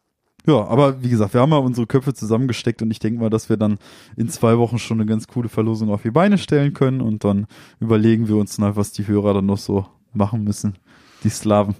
[0.47, 3.49] Ja, aber wie gesagt, wir haben ja unsere Köpfe zusammengesteckt und ich denke mal, dass
[3.49, 3.77] wir dann
[4.17, 7.45] in zwei Wochen schon eine ganz coole Verlosung auf die Beine stellen können und dann
[7.79, 10.79] überlegen wir uns mal, was die Hörer dann noch so machen müssen.
[11.23, 11.75] Die Slaven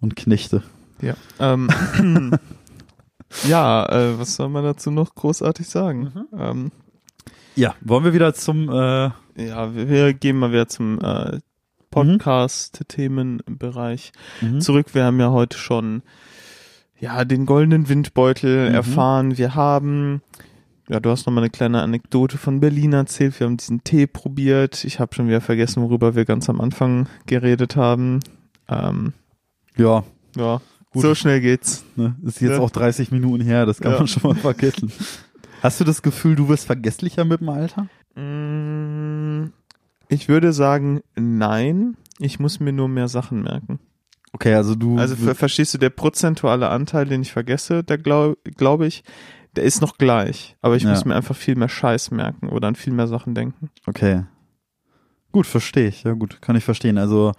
[0.00, 0.64] und Knechte.
[1.00, 1.14] Ja.
[1.38, 1.68] Ähm,
[3.46, 6.12] ja, äh, was soll man dazu noch großartig sagen?
[6.32, 6.38] Mhm.
[6.38, 6.72] Ähm,
[7.54, 11.38] Ja, wollen wir wieder zum äh, ja, wir, wir gehen mal wieder zum äh,
[11.90, 14.60] Podcast-Themenbereich mhm.
[14.60, 14.94] zurück.
[14.94, 16.02] Wir haben ja heute schon
[16.98, 18.74] ja den goldenen Windbeutel Mhm.
[18.74, 19.38] erfahren.
[19.38, 20.22] Wir haben
[20.90, 23.38] ja, du hast noch mal eine kleine Anekdote von Berlin erzählt.
[23.38, 24.84] Wir haben diesen Tee probiert.
[24.84, 28.20] Ich habe schon wieder vergessen, worüber wir ganz am Anfang geredet haben.
[28.70, 29.12] Ähm,
[29.76, 30.02] Ja,
[30.34, 31.02] ja, Gut.
[31.02, 31.84] so schnell geht's.
[31.96, 32.60] ne, ist jetzt Ja.
[32.60, 33.98] auch 30 Minuten her, das kann Ja.
[33.98, 34.90] man schon mal vergessen.
[35.62, 37.88] Hast du das Gefühl, du wirst vergesslicher mit dem Alter?
[38.14, 38.47] Mm,
[40.08, 41.96] Ich würde sagen, nein.
[42.18, 43.78] Ich muss mir nur mehr Sachen merken.
[44.32, 48.36] Okay, also du Also ver verstehst du, der prozentuale Anteil, den ich vergesse, der glaube
[48.56, 49.02] glaub ich,
[49.56, 50.56] der ist noch gleich.
[50.60, 50.90] Aber ich Ja.
[50.90, 53.70] muss mir einfach viel mehr Scheiß merken oder an viel mehr Sachen denken.
[53.86, 54.24] Okay.
[55.32, 56.04] Gut, verstehe ich.
[56.04, 56.98] Ja, gut, kann ich verstehen.
[56.98, 57.32] Also,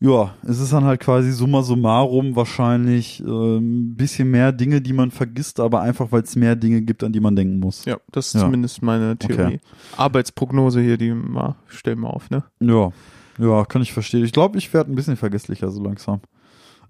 [0.00, 4.92] ja, es ist dann halt quasi summa summarum wahrscheinlich ein ähm, bisschen mehr Dinge, die
[4.92, 7.84] man vergisst, aber einfach, weil es mehr Dinge gibt, an die man denken muss.
[7.84, 8.40] Ja, das ist Ja.
[8.42, 9.42] zumindest meine Theorie.
[9.56, 9.60] Okay.
[9.96, 12.44] Arbeitsprognose hier, die mal, stell mal auf, ne?
[12.60, 12.90] Ja,
[13.38, 14.24] ja, kann ich verstehen.
[14.24, 16.20] Ich glaube, ich werde ein bisschen vergesslicher so langsam.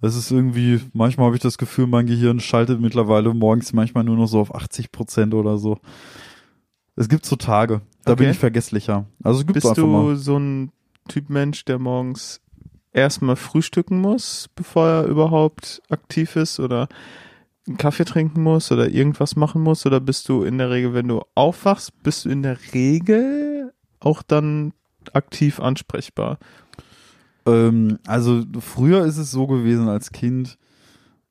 [0.00, 4.16] Es ist irgendwie, manchmal habe ich das Gefühl, mein Gehirn schaltet mittlerweile morgens manchmal nur
[4.16, 5.78] noch so auf 80 Prozent oder so.
[6.94, 8.32] Es gibt so Tage, da bin Okay.
[8.32, 9.06] ich vergesslicher.
[9.22, 10.16] Also es gibt Bist einfach du mal.
[10.16, 10.70] so ein
[11.08, 12.40] Typ Mensch, der morgens
[12.92, 16.88] erstmal frühstücken muss, bevor er überhaupt aktiv ist oder
[17.66, 19.86] einen Kaffee trinken muss oder irgendwas machen muss?
[19.86, 24.22] Oder bist du in der Regel, wenn du aufwachst, bist du in der Regel auch
[24.22, 24.72] dann
[25.12, 26.38] aktiv ansprechbar?
[27.46, 30.58] Ähm, also früher ist es so gewesen als Kind.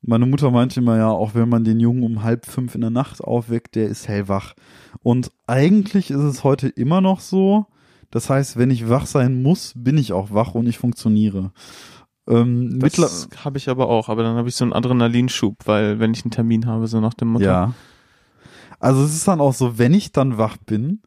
[0.00, 2.90] Meine Mutter meinte immer ja, auch wenn man den Jungen um halb fünf in der
[2.90, 4.54] Nacht aufweckt, der ist hellwach.
[5.02, 7.66] Und eigentlich ist es heute immer noch so.
[8.10, 11.52] Das heißt, wenn ich wach sein muss, bin ich auch wach und ich funktioniere.
[12.28, 16.12] Ähm, Das habe ich aber auch, aber dann habe ich so einen Adrenalinschub, weil wenn
[16.12, 17.44] ich einen Termin habe, so nach dem Motto.
[17.44, 17.74] Ja.
[18.80, 21.02] Also es ist dann auch so, wenn ich dann wach bin,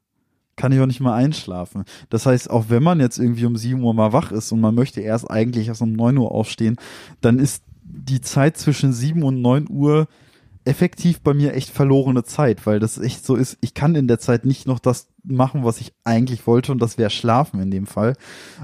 [0.56, 1.86] kann ich auch nicht mal einschlafen.
[2.10, 4.76] Das heißt, auch wenn man jetzt irgendwie um 7 Uhr mal wach ist und man
[4.76, 6.76] möchte erst eigentlich erst um 9 Uhr aufstehen,
[7.22, 10.08] dann ist die Zeit zwischen 7 und 9 Uhr
[10.66, 14.20] effektiv bei mir echt verlorene Zeit, weil das echt so ist, ich kann in der
[14.20, 17.88] Zeit nicht noch das machen, was ich eigentlich wollte und das wäre schlafen in dem
[17.88, 18.16] Fall.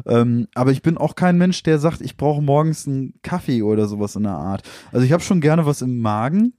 [0.06, 3.88] Ähm, aber ich bin auch kein Mensch, der sagt, ich brauche morgens einen Kaffee oder
[3.88, 4.64] sowas in der Art.
[4.92, 6.54] Also ich habe schon gerne was im Magen,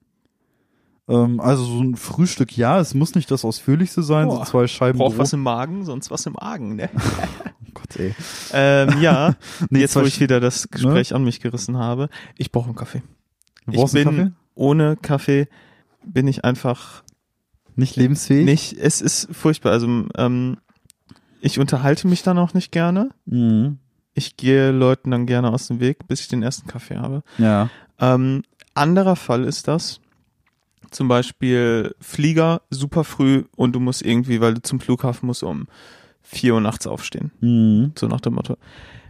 [1.08, 4.66] ähm, also so ein Frühstück, ja, es muss nicht das ausführlichste sein, so Boah, zwei
[4.66, 6.90] Scheiben Braucht was im Magen, sonst was im Argen, ne?
[6.94, 8.14] oh Gott, ey.
[8.52, 9.36] ähm, ja,
[9.70, 13.02] Nee, jetzt wo ich wieder das Gespräch an mich gerissen habe, ich brauche einen Kaffee.
[13.66, 14.32] Du Ich brauchst bin einen Kaffee?
[14.58, 15.48] Ohne Kaffee
[16.04, 17.02] bin ich einfach
[17.76, 18.44] Nicht lebensfähig?
[18.44, 19.72] nicht, es ist furchtbar.
[19.72, 19.86] Also
[20.16, 20.58] ähm,
[21.40, 23.10] ich unterhalte mich dann auch nicht gerne.
[23.26, 23.78] Mhm.
[24.14, 27.22] Ich gehe Leuten dann gerne aus dem Weg, bis ich den ersten Kaffee habe.
[27.38, 27.70] Ja.
[28.00, 28.42] Ähm,
[28.74, 30.00] anderer Fall ist das,
[30.90, 35.66] zum Beispiel Flieger super früh und du musst irgendwie, weil du zum Flughafen musst, um
[36.22, 37.30] vier Uhr nachts aufstehen.
[37.40, 37.92] Mhm.
[37.96, 38.56] So nach dem Motto.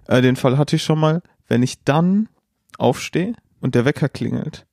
[0.07, 1.23] Äh, den Fall hatte ich schon mal.
[1.47, 2.29] Wenn ich dann
[2.77, 4.67] aufstehe und der Wecker klingelt,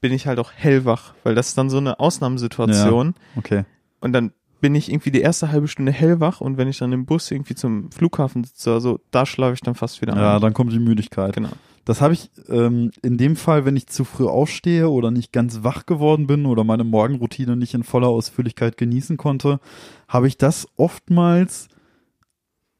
[0.00, 3.14] bin ich halt auch hellwach, weil das ist dann so eine Ausnahmesituation.
[3.36, 3.64] Okay.
[4.00, 7.04] Und dann bin ich irgendwie die erste halbe Stunde hellwach und wenn ich dann im
[7.06, 10.40] Bus irgendwie zum Flughafen sitze, also da schlafe ich dann fast wieder Ja, ein.
[10.40, 11.34] dann kommt die Müdigkeit.
[11.34, 11.50] Genau.
[11.84, 15.62] Das habe ich ähm, in dem Fall, wenn ich zu früh aufstehe oder nicht ganz
[15.62, 19.60] wach geworden bin oder meine Morgenroutine nicht in voller Ausführlichkeit genießen konnte,
[20.08, 21.68] habe ich das oftmals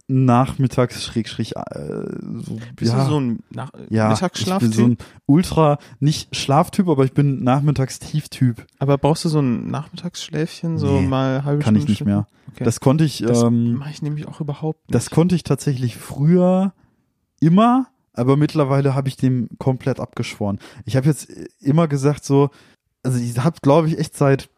[0.09, 2.03] nachmittags schrägstrich äh,
[2.45, 4.71] so, Bist ja, du so ein Nach ja, Mittagsschlaftyp?
[4.71, 8.65] ich bin so ein ultra nicht Schlaftyp, aber ich bin Nachmittagstieftyp.
[8.79, 11.93] Aber brauchst du so ein Nachmittagsschläfchen, so Nee, mal halbe Kann ich Stunde?
[11.93, 12.27] nicht mehr.
[12.53, 12.65] Okay.
[12.65, 14.95] Das konnte ich Das ähm, mache ich nämlich auch überhaupt nicht.
[14.95, 16.73] Das konnte ich tatsächlich früher
[17.41, 20.59] immer, aber mittlerweile habe ich dem komplett abgeschworen.
[20.85, 21.29] Ich habe jetzt
[21.61, 22.51] immer gesagt so,
[23.03, 24.49] also ich habe glaube ich echt seit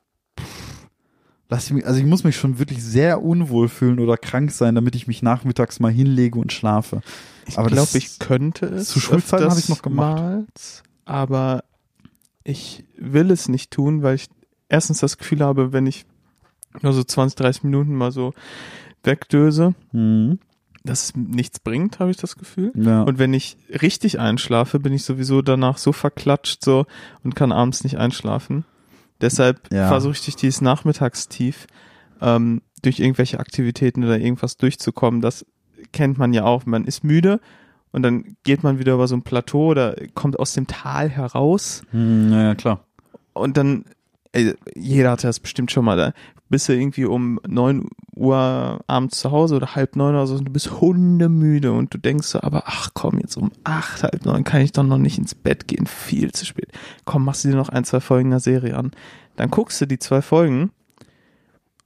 [1.49, 4.75] lass ich mich, also ich muss mich schon wirklich sehr unwohl fühlen oder krank sein,
[4.75, 7.01] damit ich mich nachmittags mal hinlege und schlafe.
[7.47, 8.89] Ich glaube, ich könnte es.
[8.89, 10.17] zu Schulzeiten habe ich's noch gemacht.
[10.21, 10.47] Mal,
[11.07, 11.65] aber
[12.45, 14.29] ich will es nicht tun, weil ich
[14.69, 16.05] erstens das Gefühl habe, wenn ich
[16.83, 18.35] nur so 20, 30 Minuten mal so
[19.03, 20.39] wegdöse, Mhm.
[20.85, 22.73] dass es nichts bringt, habe ich das Gefühl.
[22.75, 23.03] Ja.
[23.03, 26.87] Und wenn ich richtig einschlafe, bin ich sowieso danach so verklatscht so
[27.25, 28.65] und kann abends nicht einschlafen.
[29.21, 29.89] Deshalb Ja.
[29.89, 31.67] versuche ich dieses Nachmittagstief
[32.21, 35.21] ähm, durch irgendwelche Aktivitäten oder irgendwas durchzukommen.
[35.21, 35.45] Das
[35.93, 36.67] kennt man ja auch.
[36.67, 37.41] Man ist müde
[37.93, 41.83] und dann geht man wieder über so ein Plateau oder kommt aus dem Tal heraus
[41.91, 42.85] Hm, ja, ja, klar.
[43.33, 43.85] und dann,
[44.33, 46.13] ey, jeder hatte das bestimmt schon mal, da
[46.51, 50.45] bist du irgendwie um neun Uhr abends zu Hause oder halb neun oder so und
[50.47, 54.45] du bist hundemüde und du denkst so, aber ach komm, jetzt um acht, halb neun
[54.45, 56.73] kann ich doch noch nicht ins Bett gehen, viel zu spät.
[57.05, 58.93] Komm, machst du dir noch ein, zwei Folgen der Serie an.
[59.37, 60.71] Dann guckst du die zwei Folgen,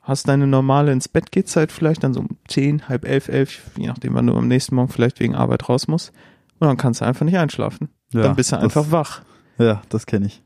[0.00, 3.70] hast deine normale ins Bett geht Zeit vielleicht dann so um zehn, halb elf, elf,
[3.76, 6.12] je nachdem, wann du am nächsten Morgen vielleicht wegen Arbeit raus musst.
[6.58, 7.88] Und dann kannst du einfach nicht einschlafen.
[8.12, 9.22] Ja, dann bist du das- einfach wach.
[9.58, 10.42] Ja, das kenne ich.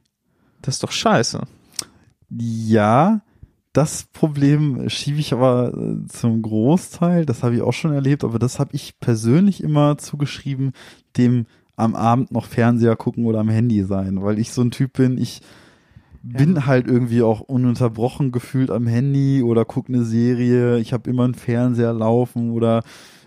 [0.62, 1.42] Das ist doch scheiße.
[2.30, 3.20] Ja,
[3.76, 8.38] das Problem schiebe ich aber äh, zum Großteil, das habe ich auch schon erlebt, aber
[8.38, 10.72] das habe ich persönlich immer zugeschrieben,
[11.16, 11.46] dem
[11.76, 15.18] am Abend noch Fernseher gucken oder am Handy sein, weil ich so ein Typ bin,
[15.18, 15.42] ich
[16.22, 21.24] bin halt irgendwie auch ununterbrochen gefühlt am Handy oder gucke eine Serie, ich habe immer
[21.24, 22.82] einen Fernseher laufen oder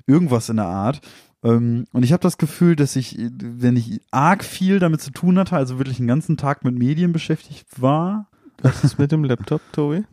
[0.08, 1.00] irgendwas in der Art.
[1.44, 5.38] Ähm, und ich habe das Gefühl, dass ich, wenn ich arg viel damit zu tun
[5.38, 8.30] hatte, also wirklich den ganzen Tag mit Medien beschäftigt war,
[8.62, 10.04] Was ist mit dem Laptop, Tobi?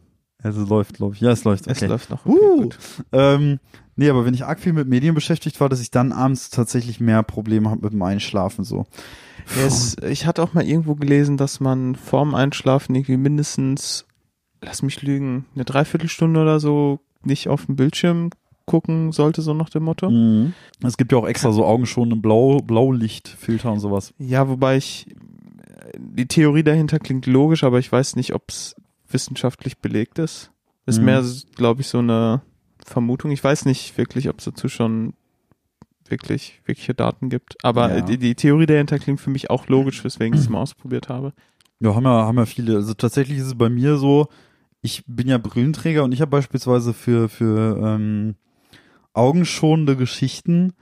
[0.47, 1.20] Also läuft, glaube ich.
[1.20, 1.66] Ja, es läuft.
[1.66, 1.86] Es Okay.
[1.86, 2.24] läuft noch.
[2.24, 2.78] Okay, Uh, gut.
[3.12, 3.59] ähm,
[3.97, 7.01] nee, aber wenn ich arg viel mit Medien beschäftigt war, dass ich dann abends tatsächlich
[7.01, 8.86] mehr Probleme habe mit dem Einschlafen so.
[9.57, 14.07] Ja, es, ich hatte auch mal irgendwo gelesen, dass man vorm Einschlafen irgendwie mindestens,
[14.62, 18.30] lass mich lügen, eine Dreiviertelstunde oder so nicht auf dem Bildschirm
[18.64, 20.11] gucken sollte, so nach dem Motto.
[20.11, 20.53] Mhm.
[20.82, 24.12] Es gibt ja auch extra so augenschonende Blau, Blaulichtfilter und sowas.
[24.18, 25.07] Ja, wobei ich,
[25.97, 28.74] die Theorie dahinter klingt logisch, aber ich weiß nicht, ob es
[29.11, 30.50] wissenschaftlich belegt ist.
[30.86, 31.04] Ist Mhm.
[31.04, 32.42] mehr, glaube ich, so eine
[32.84, 33.30] Vermutung.
[33.30, 35.14] Ich weiß nicht wirklich, ob es dazu schon
[36.09, 37.57] wirklich wirkliche Daten gibt.
[37.64, 38.00] Aber Ja.
[38.00, 41.32] die, die Theorie dahinter klingt für mich auch logisch, weswegen ich es mal ausprobiert habe.
[41.80, 42.76] Ja, haben ja, haben ja viele.
[42.76, 44.28] Also tatsächlich ist es bei mir so,
[44.82, 48.36] ich bin ja Brillenträger und ich habe beispielsweise für, für ähm,
[49.14, 50.72] augenschonende Geschichten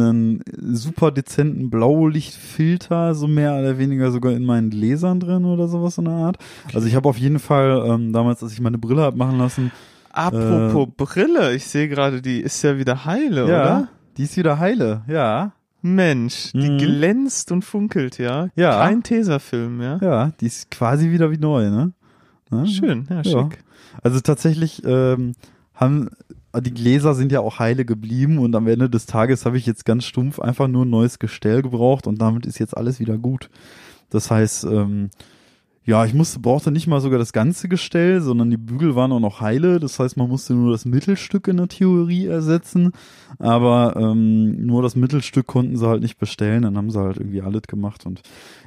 [0.00, 0.42] einen
[0.72, 6.04] super dezenten Blaulichtfilter, so mehr oder weniger sogar in meinen Gläsern drin oder sowas in
[6.06, 6.38] der Art.
[6.72, 9.70] Also ich habe auf jeden Fall ähm, damals, als ich meine Brille hab machen lassen,
[10.12, 13.88] Apropos Brille, ich sehe gerade, die ist ja wieder heile, ja, oder?
[14.16, 15.52] die ist wieder heile, ja.
[15.82, 16.78] Mensch, die Mhm.
[16.78, 18.46] glänzt und funkelt, ja.
[18.54, 18.78] Ja.
[18.78, 19.98] Kein Tesafilm, ja.
[20.00, 21.92] Ja, die ist quasi wieder wie neu, ne?
[22.50, 22.66] Ne?
[22.68, 23.24] Schön, ja, Ja.
[23.24, 23.64] schick.
[24.02, 25.32] Also tatsächlich ähm,
[25.74, 26.10] haben
[26.60, 29.84] die Gläser sind ja auch heile geblieben und am Ende des Tages habe ich jetzt
[29.84, 33.50] ganz stumpf einfach nur ein neues Gestell gebraucht und damit ist jetzt alles wieder gut.
[34.10, 35.10] Das heißt, ähm,
[35.86, 39.20] ja, ich musste, brauchte nicht mal sogar das ganze Gestell, sondern die Bügel waren auch
[39.20, 39.80] noch heile.
[39.80, 42.92] Das heißt, man musste nur das Mittelstück in der Theorie ersetzen.
[43.38, 46.62] Aber ähm, nur das Mittelstück konnten sie halt nicht bestellen.
[46.62, 48.06] Dann haben sie halt irgendwie alles gemacht.
[48.06, 48.22] Und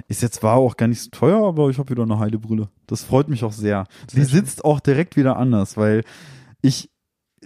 [0.08, 2.70] ist jetzt war auch gar nicht so teuer, aber ich habe wieder eine heile Brille.
[2.86, 3.86] Das freut mich auch sehr.
[4.14, 4.26] Schön.
[4.26, 6.04] sitzt auch direkt wieder anders, weil
[6.62, 6.92] ich,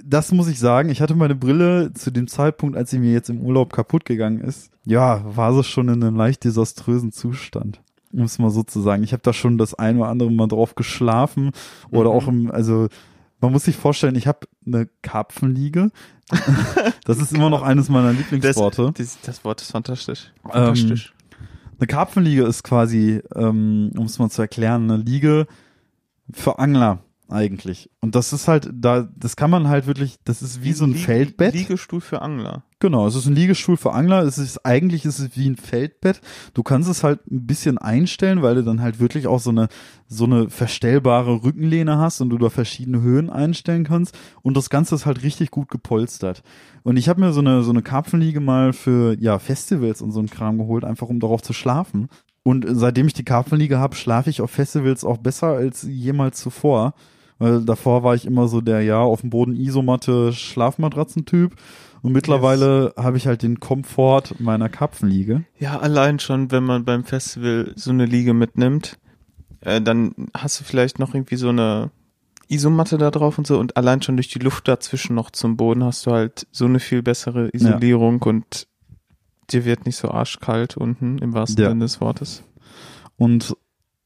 [0.04, 3.30] das muss ich sagen, ich hatte meine Brille zu dem Zeitpunkt, als sie mir jetzt
[3.30, 4.72] im Urlaub kaputt gegangen ist.
[4.86, 7.82] Ja, war sie schon in einem leicht desaströsen Zustand.
[8.14, 9.04] Um es mal so zu sagen.
[9.04, 11.52] Ich habe da schon das ein oder andere Mal drauf geschlafen
[11.92, 12.16] oder Mhm.
[12.16, 12.88] auch im, also
[13.40, 15.92] man muss sich vorstellen, ich habe eine Karpfenliege.
[17.06, 18.92] das ist immer noch eines meiner Das, Lieblingsworte.
[18.98, 20.32] das, das Wort ist fantastisch.
[20.46, 21.14] Ähm, Fantastisch.
[21.80, 25.48] Eine Karpfenliege ist quasi, ähm, um es mal zu erklären, eine Liege
[26.32, 27.00] für Angler
[27.32, 27.90] eigentlich.
[28.02, 30.94] Und das ist halt, da, das kann man halt wirklich, das ist wie so ein
[30.94, 31.54] Lie- Feldbett.
[31.54, 32.64] Liegestuhl für Angler.
[32.80, 34.24] Genau, es ist ein Liegestuhl für Angler.
[34.24, 36.20] Es ist eigentlich ist es wie ein Feldbett.
[36.56, 39.68] Du kannst es halt ein bisschen einstellen, weil du dann halt wirklich auch so eine
[40.08, 44.18] so eine verstellbare Rückenlehne hast und du da verschiedene Höhen einstellen kannst.
[44.42, 46.42] Und das Ganze ist halt richtig gut gepolstert.
[46.84, 50.20] Und ich habe mir so eine so eine Karpfenliege mal für ja Festivals und so
[50.20, 52.08] ein Kram geholt, einfach um darauf zu schlafen.
[52.44, 56.96] Und seitdem ich die Karpfenliege habe, schlafe ich auf Festivals auch besser als jemals zuvor.
[57.42, 61.56] Weil davor war ich immer so der, ja, auf dem Boden Isomatte Schlafmatratzentyp.
[62.04, 65.44] Und mittlerweile habe ich halt den Komfort meiner Karpfenliege.
[65.58, 69.00] Ja, allein schon, wenn man beim Festival so eine Liege mitnimmt,
[69.62, 71.90] äh, dann hast du vielleicht noch irgendwie so eine
[72.48, 75.84] Isomatte da drauf und so und allein schon durch die Luft dazwischen noch zum Boden
[75.84, 78.68] hast du halt so eine viel bessere Isolierung und
[79.50, 81.70] dir wird nicht so arschkalt unten im wahrsten Ja.
[81.70, 82.44] Sinne des Wortes.
[83.18, 83.56] Und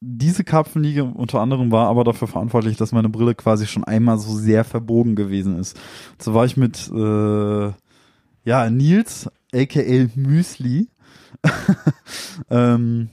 [0.07, 4.35] diese Karpfenliege unter anderem war aber dafür verantwortlich, dass meine Brille quasi schon einmal so
[4.35, 5.79] sehr verbogen gewesen ist.
[6.21, 7.71] So war ich mit, äh,
[8.47, 10.89] ja, Nils, aka Müsli,
[12.49, 13.09] ähm,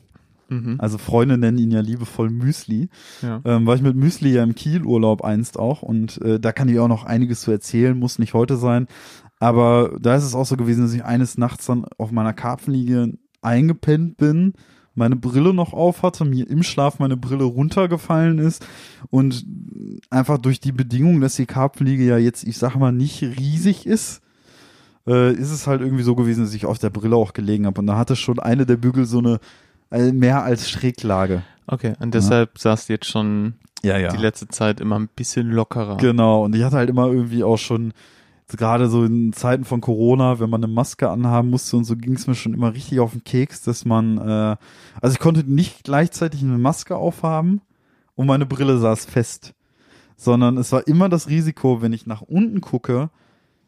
[0.48, 0.76] Mhm.
[0.78, 2.90] also Freunde nennen ihn ja liebevoll Müsli,
[3.22, 3.40] Ja.
[3.46, 6.78] ähm, war ich mit Müsli ja im Kielurlaub einst auch und äh, da kann ich
[6.78, 8.86] auch noch einiges zu erzählen, muss nicht heute sein,
[9.40, 13.14] aber da ist es auch so gewesen, dass ich eines Nachts dann auf meiner Karpfenliege
[13.40, 14.52] eingepennt bin,
[14.94, 18.64] meine Brille noch auf hatte, mir im Schlaf meine Brille runtergefallen ist
[19.10, 19.44] und
[20.10, 24.20] einfach durch die Bedingung, dass die Karpfenliege ja jetzt, ich sag mal, nicht riesig ist,
[25.06, 27.80] äh, ist es halt irgendwie so gewesen, dass ich auf der Brille auch gelegen habe
[27.80, 29.40] und da hatte schon eine der Bügel so eine
[29.90, 31.42] äh, mehr als Schräglage.
[31.66, 34.10] Okay, und deshalb saß du jetzt schon Ja, ja.
[34.10, 35.96] die letzte Zeit immer ein bisschen lockerer.
[35.96, 37.92] Genau, und ich hatte halt immer irgendwie auch schon,
[38.56, 42.14] gerade so in Zeiten von Corona, wenn man eine Maske anhaben musste und so ging
[42.14, 44.56] es mir schon immer richtig auf den Keks, dass man, äh,
[45.00, 47.60] also ich konnte nicht gleichzeitig eine Maske aufhaben
[48.14, 49.54] und meine Brille saß fest,
[50.16, 53.10] sondern es war immer das Risiko, wenn ich nach unten gucke,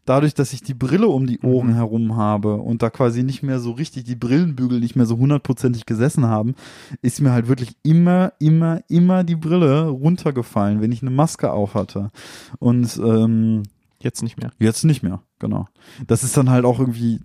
[0.06, 1.74] dadurch, dass ich die Brille um die Ohren Mhm.
[1.74, 5.86] herum habe und da quasi nicht mehr so richtig die Brillenbügel nicht mehr so hundertprozentig
[5.86, 6.54] gesessen haben,
[7.00, 11.74] ist mir halt wirklich immer, immer, immer die Brille runtergefallen, wenn ich eine Maske auf
[11.74, 12.10] hatte.
[12.58, 13.62] Und ähm,
[14.04, 14.50] Jetzt nicht mehr.
[14.58, 15.66] Jetzt nicht mehr, genau.
[16.06, 17.20] Das ist dann halt auch irgendwie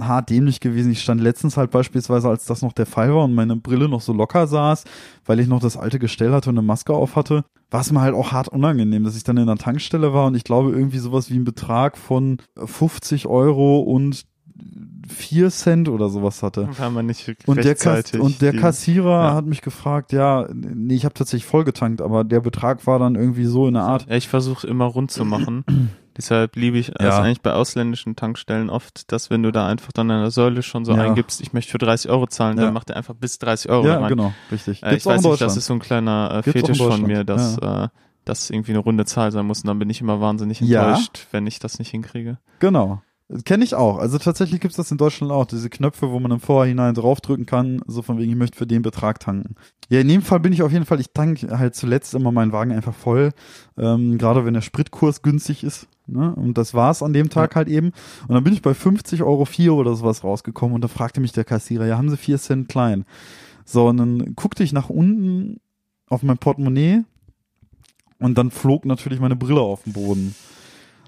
[0.00, 0.92] hart dämlich gewesen.
[0.92, 4.00] Ich stand letztens halt beispielsweise, als das noch der Fall war und meine Brille noch
[4.00, 4.84] so locker saß,
[5.24, 8.00] weil ich noch das alte Gestell hatte und eine Maske auf hatte, war es mir
[8.00, 10.98] halt auch hart unangenehm, dass ich dann in einer Tankstelle war und ich glaube irgendwie
[10.98, 14.24] sowas wie ein Betrag von 50 Euro und
[15.08, 16.68] 4 Cent oder sowas hatte.
[16.78, 19.34] War man nicht Und der, Kass und der Kassierer ja.
[19.34, 23.46] hat mich gefragt, ja, nee, ich habe tatsächlich vollgetankt, aber der Betrag war dann irgendwie
[23.46, 24.06] so in der Art.
[24.08, 25.64] Ja, ich versuche immer rund zu machen.
[26.16, 27.20] Deshalb liebe ich es Ja.
[27.20, 30.84] eigentlich bei ausländischen Tankstellen oft, dass wenn du da einfach dann an der Säule schon
[30.84, 31.02] so Ja.
[31.02, 32.64] eingibst, ich möchte für 30 Euro zahlen, Ja.
[32.64, 34.08] dann macht er einfach bis 30 Euro Ja, rein.
[34.08, 34.82] genau, richtig.
[34.82, 37.88] Äh, ich weiß nicht, das ist so ein kleiner äh, Fetisch von mir, dass äh,
[38.24, 41.46] das irgendwie eine runde Zahl sein muss und dann bin ich immer wahnsinnig enttäuscht, wenn
[41.46, 42.38] ich das nicht hinkriege.
[42.60, 43.02] Genau.
[43.46, 43.98] Kenne ich auch.
[43.98, 45.46] Also tatsächlich gibt's das in Deutschland auch.
[45.46, 48.82] Diese Knöpfe, wo man im Vorhinein draufdrücken kann, so von wegen, ich möchte für den
[48.82, 49.54] Betrag tanken.
[49.88, 52.52] Ja, in dem Fall bin ich auf jeden Fall, ich tanke halt zuletzt immer meinen
[52.52, 53.30] Wagen einfach voll.
[53.78, 55.88] Ähm, gerade wenn der Spritkurs günstig ist.
[56.06, 56.34] Ne?
[56.34, 57.92] Und das war's an dem Tag halt eben.
[58.28, 61.32] Und dann bin ich bei 50 Euro 4 oder sowas rausgekommen und da fragte mich
[61.32, 63.04] der Kassierer, ja, haben Sie 4 Cent klein?
[63.64, 65.60] So, und dann guckte ich nach unten
[66.08, 67.04] auf mein Portemonnaie
[68.18, 70.34] und dann flog natürlich meine Brille auf den Boden.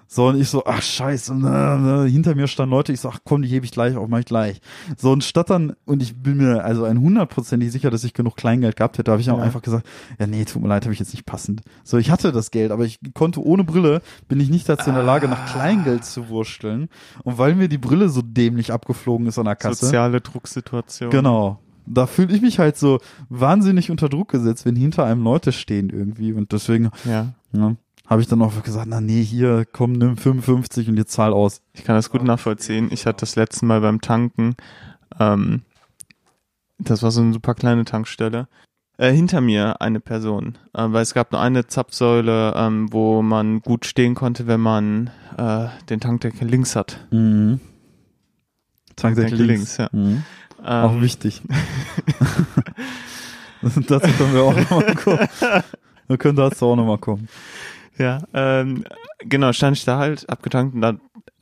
[0.09, 3.19] So, und ich so, ach scheiße, na, na, hinter mir standen Leute, ich so, ach
[3.25, 4.61] komm, die hebe ich gleich auf, mach ich gleich.
[4.97, 8.37] So, und statt dann, und ich bin mir also ein hundertprozentig sicher, dass ich genug
[8.37, 9.43] Kleingeld gehabt hätte, habe ich auch Ja.
[9.45, 9.87] einfach gesagt,
[10.19, 11.63] ja nee, tut mir leid, habe ich jetzt nicht passend.
[11.83, 14.95] So, ich hatte das Geld, aber ich konnte ohne Brille, bin ich nicht dazu in
[14.97, 16.89] der Lage, nach Kleingeld zu wursteln.
[17.25, 19.87] Und weil mir die Brille so dämlich abgeflogen ist an der Kasse.
[19.87, 21.11] Soziale Drucksituation.
[21.11, 21.59] Genau.
[21.89, 22.99] Da fühle ich mich halt so
[23.29, 26.33] wahnsinnig unter Druck gesetzt, wenn hinter einem Leute stehen irgendwie.
[26.33, 27.35] Und deswegen Ja.
[27.53, 27.77] ja,
[28.07, 31.61] habe ich dann auch gesagt, na nee, hier, komm, nimm 55 und jetzt zahl aus.
[31.73, 32.89] Ich kann das gut nachvollziehen.
[32.91, 34.55] Ich hatte das letzte Mal beim Tanken,
[35.19, 35.63] ähm,
[36.79, 38.49] das war so eine super kleine Tankstelle,
[38.99, 43.61] äh, hinter mir eine Person, äh, weil es gab nur eine Zapfsäule, ähm, wo man
[43.61, 47.07] gut stehen konnte, wenn man äh, den Tankdeckel links hat.
[47.11, 47.61] Mhm.
[48.95, 49.79] Tankdeckel links.
[49.79, 49.89] links, ja.
[49.93, 50.23] Mhm.
[50.63, 51.43] Auch Ähm, wichtig.
[53.63, 55.29] dazu können wir auch nochmal kommen.
[56.09, 57.29] Wir können dazu auch nochmal kommen.
[57.99, 58.85] Ja, ähm,
[59.21, 60.95] genau, stand ich da halt abgetankt und da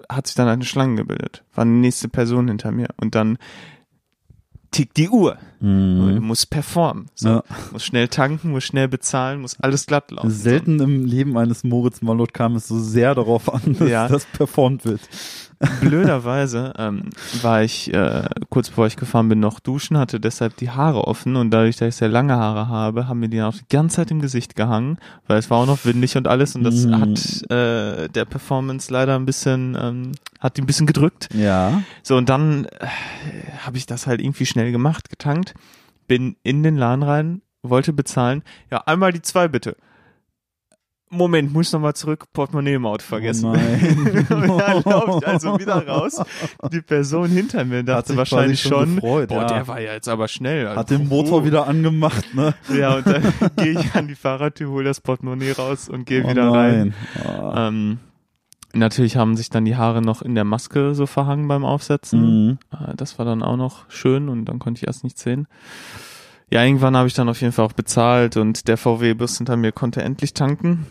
[0.08, 1.44] hat sich dann eine Schlange gebildet.
[1.54, 3.38] War eine nächste Person hinter mir und dann
[4.70, 5.38] tickt die Uhr.
[5.60, 7.06] Du musst performen.
[7.14, 7.44] So, Ja.
[7.72, 10.30] Muss schnell tanken, muss schnell bezahlen, muss alles glatt laufen.
[10.30, 14.08] Selten im Leben eines Moritz Mallot kam es so sehr darauf an, dass Ja.
[14.08, 15.00] das performt wird.
[15.80, 17.10] Blöderweise ähm,
[17.42, 21.36] war ich äh, kurz bevor ich gefahren bin noch duschen, hatte deshalb die Haare offen
[21.36, 24.10] und dadurch, dass ich sehr lange Haare habe, haben mir die auch die ganze Zeit
[24.10, 26.94] im Gesicht gehangen, weil es war auch noch windig und alles und das Mm.
[26.94, 31.28] hat äh, der Performance leider ein bisschen, ähm, hat die ein bisschen gedrückt.
[31.34, 31.82] Ja.
[32.02, 32.86] So und dann äh,
[33.64, 35.54] habe ich das halt irgendwie schnell gemacht, getankt,
[36.06, 39.76] bin in den Laden rein, wollte bezahlen, ja einmal die zwei bitte.
[41.16, 43.46] Moment, muss noch mal zurück, Portemonnaie im Auto vergessen.
[43.46, 44.26] Oh nein.
[44.30, 46.20] und dann laufe ich also wieder raus.
[46.72, 49.46] Die Person hinter mir dachte wahrscheinlich schon gefreut, boah, ja.
[49.46, 50.66] der war ja jetzt aber schnell.
[50.66, 52.54] Also, Hat den Motor wieder angemacht, ne?
[52.76, 53.22] Ja, und dann
[53.56, 56.94] gehe ich an die Fahrradtür, hole das Portemonnaie raus und gehe Oh wieder rein.
[57.14, 57.26] nein.
[57.26, 57.68] Ah.
[57.68, 57.98] Ähm,
[58.74, 62.46] natürlich haben sich dann die Haare noch in der Maske so verhangen beim Aufsetzen.
[62.46, 62.58] Mhm.
[62.72, 65.46] Äh, Das war dann auch noch schön und dann konnte ich erst nichts sehen.
[66.50, 69.72] Ja, irgendwann habe ich dann auf jeden Fall auch bezahlt und der VW-Bus hinter mir
[69.72, 70.86] konnte endlich tanken.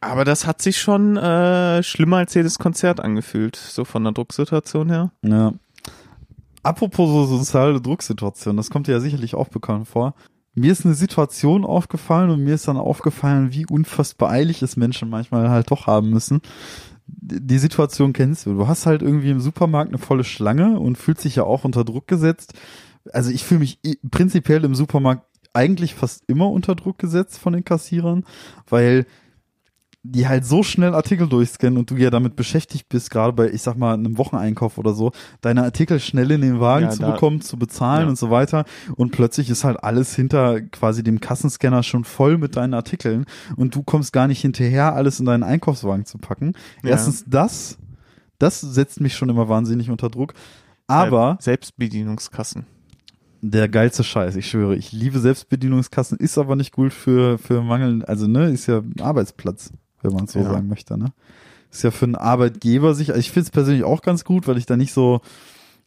[0.00, 4.90] Aber das hat sich schon äh, schlimmer als jedes Konzert angefühlt, so von der Drucksituation
[4.90, 5.10] her.
[5.22, 5.52] Ja.
[6.62, 10.14] Apropos so soziale Drucksituation, das kommt dir ja sicherlich auch bekannt vor.
[10.54, 15.08] Mir ist eine Situation aufgefallen und mir ist dann aufgefallen, wie unfassbar eilig es Menschen
[15.08, 16.40] manchmal halt doch haben müssen.
[17.06, 18.54] Die Situation kennst du.
[18.54, 21.84] Du hast halt irgendwie im Supermarkt eine volle Schlange und fühlst dich ja auch unter
[21.84, 22.54] Druck gesetzt.
[23.12, 25.24] Also ich fühle mich i- prinzipiell im Supermarkt
[25.54, 28.24] eigentlich fast immer unter Druck gesetzt von den Kassierern,
[28.68, 29.06] weil
[30.10, 33.62] die halt so schnell Artikel durchscannen und du ja damit beschäftigt bist, gerade bei, ich
[33.62, 37.10] sag mal, einem Wocheneinkauf oder so, deine Artikel schnell in den Wagen Ja, zu da-
[37.10, 38.08] bekommen, zu bezahlen Ja.
[38.08, 38.64] und so weiter.
[38.96, 43.74] Und plötzlich ist halt alles hinter quasi dem Kassenscanner schon voll mit deinen Artikeln und
[43.74, 46.54] du kommst gar nicht hinterher, alles in deinen Einkaufswagen zu packen.
[46.82, 46.90] Ja.
[46.90, 47.76] Erstens das,
[48.38, 50.32] das setzt mich schon immer wahnsinnig unter Druck.
[50.86, 52.64] Aber Selbstbedienungskassen.
[53.42, 58.04] der geilste Scheiß, ich schwöre, ich liebe Selbstbedienungskassen, ist aber nicht gut für, für Mangel,
[58.06, 59.70] also ne, ist ja ein Arbeitsplatz,
[60.02, 60.50] wenn man es so Ja.
[60.50, 61.12] sagen möchte, ne?
[61.70, 64.56] Ist ja für einen Arbeitgeber sich, also ich finde es persönlich auch ganz gut, weil
[64.56, 65.20] ich da nicht so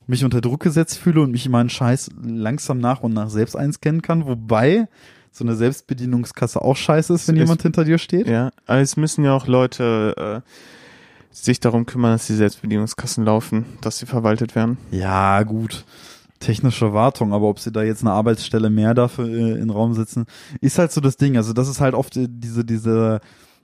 [0.07, 4.01] mich unter Druck gesetzt fühle und mich meinen Scheiß langsam nach und nach selbst einscannen
[4.01, 4.87] kann, wobei
[5.31, 8.27] so eine Selbstbedienungskasse auch scheiße ist, wenn Es- jemand hinter dir steht.
[8.27, 10.49] Ja, aber es müssen ja auch Leute äh,
[11.31, 14.77] sich darum kümmern, dass die Selbstbedienungskassen laufen, dass sie verwaltet werden.
[14.91, 15.85] Ja, gut.
[16.39, 19.93] Technische Wartung, aber ob sie da jetzt eine Arbeitsstelle mehr dafür äh, in den Raum
[19.93, 20.25] setzen,
[20.59, 21.37] ist halt so das Ding.
[21.37, 23.21] Also das ist halt oft äh, diese, diese,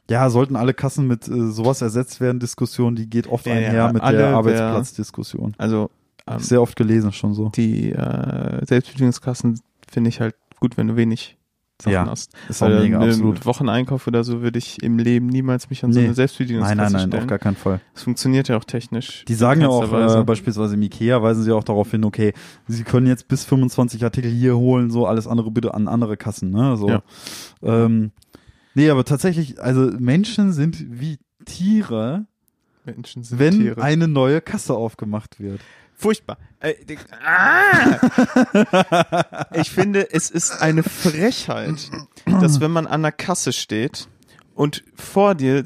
[0.09, 3.93] ja, sollten alle Kassen mit äh, sowas ersetzt werden, Diskussion, die geht oft Ja, einher
[3.93, 5.53] mit der Arbeitsplatzdiskussion.
[5.57, 5.89] Also
[6.27, 7.49] ähm, Sehr oft gelesen schon so.
[7.49, 11.37] die äh, Selbstbedienungskassen finde ich halt gut, wenn du wenig
[11.81, 12.33] Sachen Ja, hast.
[12.49, 13.45] Ist auch Weil mega, mit absolut.
[13.45, 16.05] Wocheneinkauf oder so würde ich im Leben niemals mich an so Nee.
[16.05, 17.23] eine Selbstbedienungskasse Nein, nein, nein, stellen.
[17.23, 17.81] auf gar keinen Fall.
[17.93, 19.23] Das funktioniert ja auch technisch.
[19.27, 22.33] Die sagen ja auch, äh, beispielsweise im Ikea weisen sie auch darauf hin, okay,
[22.67, 26.49] sie können jetzt bis 25 Artikel hier holen, so alles andere bitte an andere Kassen,
[26.49, 26.77] ne?
[26.77, 26.89] So.
[26.89, 27.01] Ja.
[27.61, 28.11] Ähm,
[28.77, 32.27] nee, aber tatsächlich, also Menschen sind wie Tiere,
[32.85, 33.81] Menschen sind wenn Tiere.
[33.81, 35.61] eine neue Kasse aufgemacht wird.
[35.95, 36.37] Furchtbar.
[36.59, 36.75] Äh,
[37.25, 37.97] ah!
[39.53, 41.89] ich finde, es ist eine Frechheit,
[42.25, 44.07] dass wenn man an der Kasse steht
[44.53, 45.63] und vor dir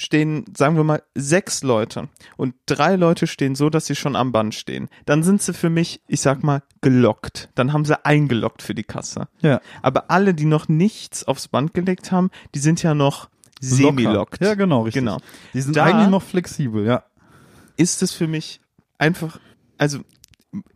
[0.00, 4.32] stehen, sagen wir mal, sechs Leute und drei Leute stehen so, dass sie schon am
[4.32, 7.50] Band stehen, dann sind sie für mich, ich sag mal, gelockt.
[7.54, 9.28] Dann haben sie eingeloggt für die Kasse.
[9.40, 9.60] Ja.
[9.82, 13.28] Aber alle, die noch nichts aufs Band gelegt haben, die sind ja noch
[13.60, 14.40] semi-lockt.
[14.40, 15.02] Ja, genau, richtig.
[15.02, 15.18] Genau.
[15.52, 17.04] Die sind Da- eigentlich noch flexibel, ja.
[17.76, 18.60] ist es für mich
[18.98, 19.38] einfach,
[19.78, 20.00] also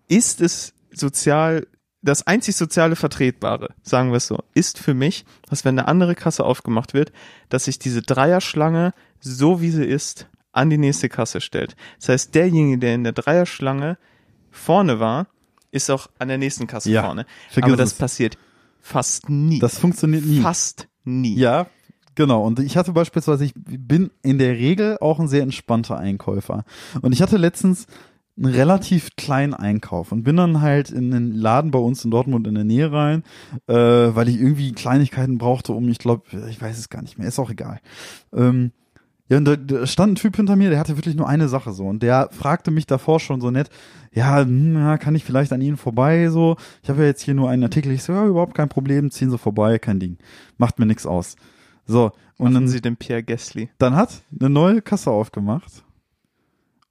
[0.08, 1.66] ist es sozial
[2.05, 6.14] das einzig soziale Vertretbare, sagen wir es so, ist für mich, dass wenn eine andere
[6.14, 7.12] Kasse aufgemacht wird,
[7.48, 11.76] dass sich diese Dreierschlange, so wie sie ist, an die nächste Kasse stellt.
[11.98, 13.98] Das heißt, derjenige, der in der Dreierschlange
[14.50, 15.26] vorne war,
[15.72, 17.26] ist auch an der nächsten Kasse Ja, vorne.
[17.61, 17.98] Aber das es.
[17.98, 18.38] passiert
[18.80, 19.59] fast nie.
[19.59, 20.40] Das funktioniert nie.
[20.40, 21.34] Fast nie.
[21.36, 21.66] Ja,
[22.14, 22.44] genau.
[22.44, 26.64] Und ich hatte beispielsweise, ich bin in der Regel auch ein sehr entspannter Einkäufer.
[27.00, 27.86] Und ich hatte letztens
[28.37, 32.47] einen relativ kleinen Einkauf und bin dann halt in den Laden bei uns in Dortmund
[32.47, 33.22] in der Nähe rein,
[33.68, 37.28] äh, weil ich irgendwie Kleinigkeiten brauchte, um, ich glaube, ich weiß es gar nicht mehr,
[37.28, 37.80] ist auch egal.
[38.32, 38.72] Ähm,
[39.28, 41.72] ja, und da, da stand ein Typ hinter mir, der hatte wirklich nur eine Sache
[41.72, 41.85] so.
[41.85, 43.70] Und der fragte mich davor schon so nett,
[44.12, 46.57] ja, hm, ja kann ich vielleicht an Ihnen vorbei so?
[46.82, 47.91] Ich habe ja jetzt hier nur einen Artikel.
[47.93, 50.18] Ich so, ja, überhaupt kein Problem, ziehen Sie vorbei, kein Ding.
[50.59, 51.37] Macht mir nichts aus.
[51.87, 53.70] So, und Machen dann, Sie den Pierre Gasly.
[53.78, 55.84] dann hat eine neue Kasse aufgemacht.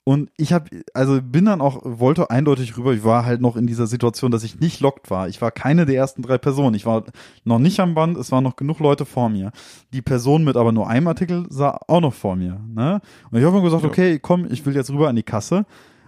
[0.06, 2.94] Und ich habe, also bin dann auch, wollte eindeutig rüber.
[2.94, 5.30] Ich war halt noch in dieser Situation, dass ich nicht lockt war.
[5.30, 6.76] Ich war keine der ersten drei Personen.
[6.76, 7.06] Ich war
[7.46, 8.18] noch nicht am Band.
[8.18, 9.52] Es waren noch genug Leute vor mir.
[9.94, 12.60] Die Person mit aber nur einem Artikel sah auch noch vor mir.
[12.68, 13.00] Ne?
[13.32, 13.90] Und ich habe mir gesagt, Ja.
[13.90, 15.66] okay, komm, ich will jetzt rüber an die Kasse.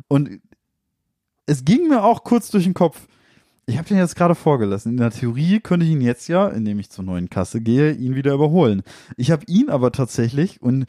[0.09, 0.41] Und
[1.45, 3.07] es ging mir auch kurz durch den Kopf.
[3.65, 4.91] Ich habe den jetzt gerade vorgelassen.
[4.91, 8.13] In der Theorie könnte ich ihn jetzt ja, indem ich zur neuen Kasse gehe, ihn
[8.13, 8.83] wieder überholen.
[9.15, 10.85] Ich habe ihn aber tatsächlich und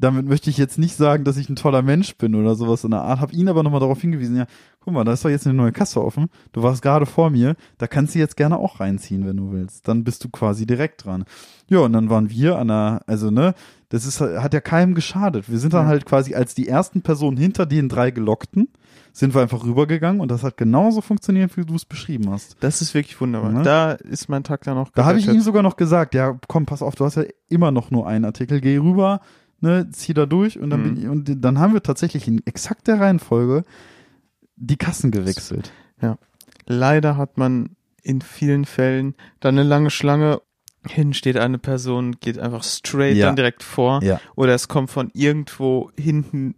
[0.00, 2.90] damit möchte ich jetzt nicht sagen, dass ich ein toller Mensch bin oder sowas in
[2.90, 4.46] der Art, habe ihn aber nochmal darauf hingewiesen, ja,
[4.80, 7.54] guck mal, da ist doch jetzt eine neue Kasse offen, du warst gerade vor mir,
[7.78, 9.86] da kannst du jetzt gerne auch reinziehen, wenn du willst.
[9.86, 11.24] Dann bist du quasi direkt dran.
[11.68, 13.54] Ja, und dann waren wir an der, also ne,
[13.90, 15.50] das ist, hat ja keinem geschadet.
[15.50, 18.68] Wir sind dann halt quasi als die ersten Personen hinter den drei Gelockten,
[19.12, 22.56] sind wir einfach rübergegangen und das hat genauso funktioniert, wie du es beschrieben hast.
[22.60, 23.52] Das ist wirklich wunderbar.
[23.52, 23.62] Ne?
[23.62, 26.66] Da ist mein Tag dann auch Da habe ich ihm sogar noch gesagt, ja, komm,
[26.66, 29.20] pass auf, du hast ja immer noch nur einen Artikel, geh rüber,
[29.60, 30.84] ne, zieh da durch und dann, Mhm.
[30.94, 33.64] bin ich, und dann haben wir tatsächlich in exakt der Reihenfolge
[34.56, 35.72] die Kassen gewechselt.
[36.66, 37.70] Leider hat man
[38.02, 40.40] in vielen Fällen dann eine lange Schlange.
[40.86, 43.26] Hin steht eine Person, geht einfach straight Ja.
[43.26, 44.02] dann direkt vor.
[44.04, 44.20] Ja.
[44.36, 46.54] Oder es kommt von irgendwo hinten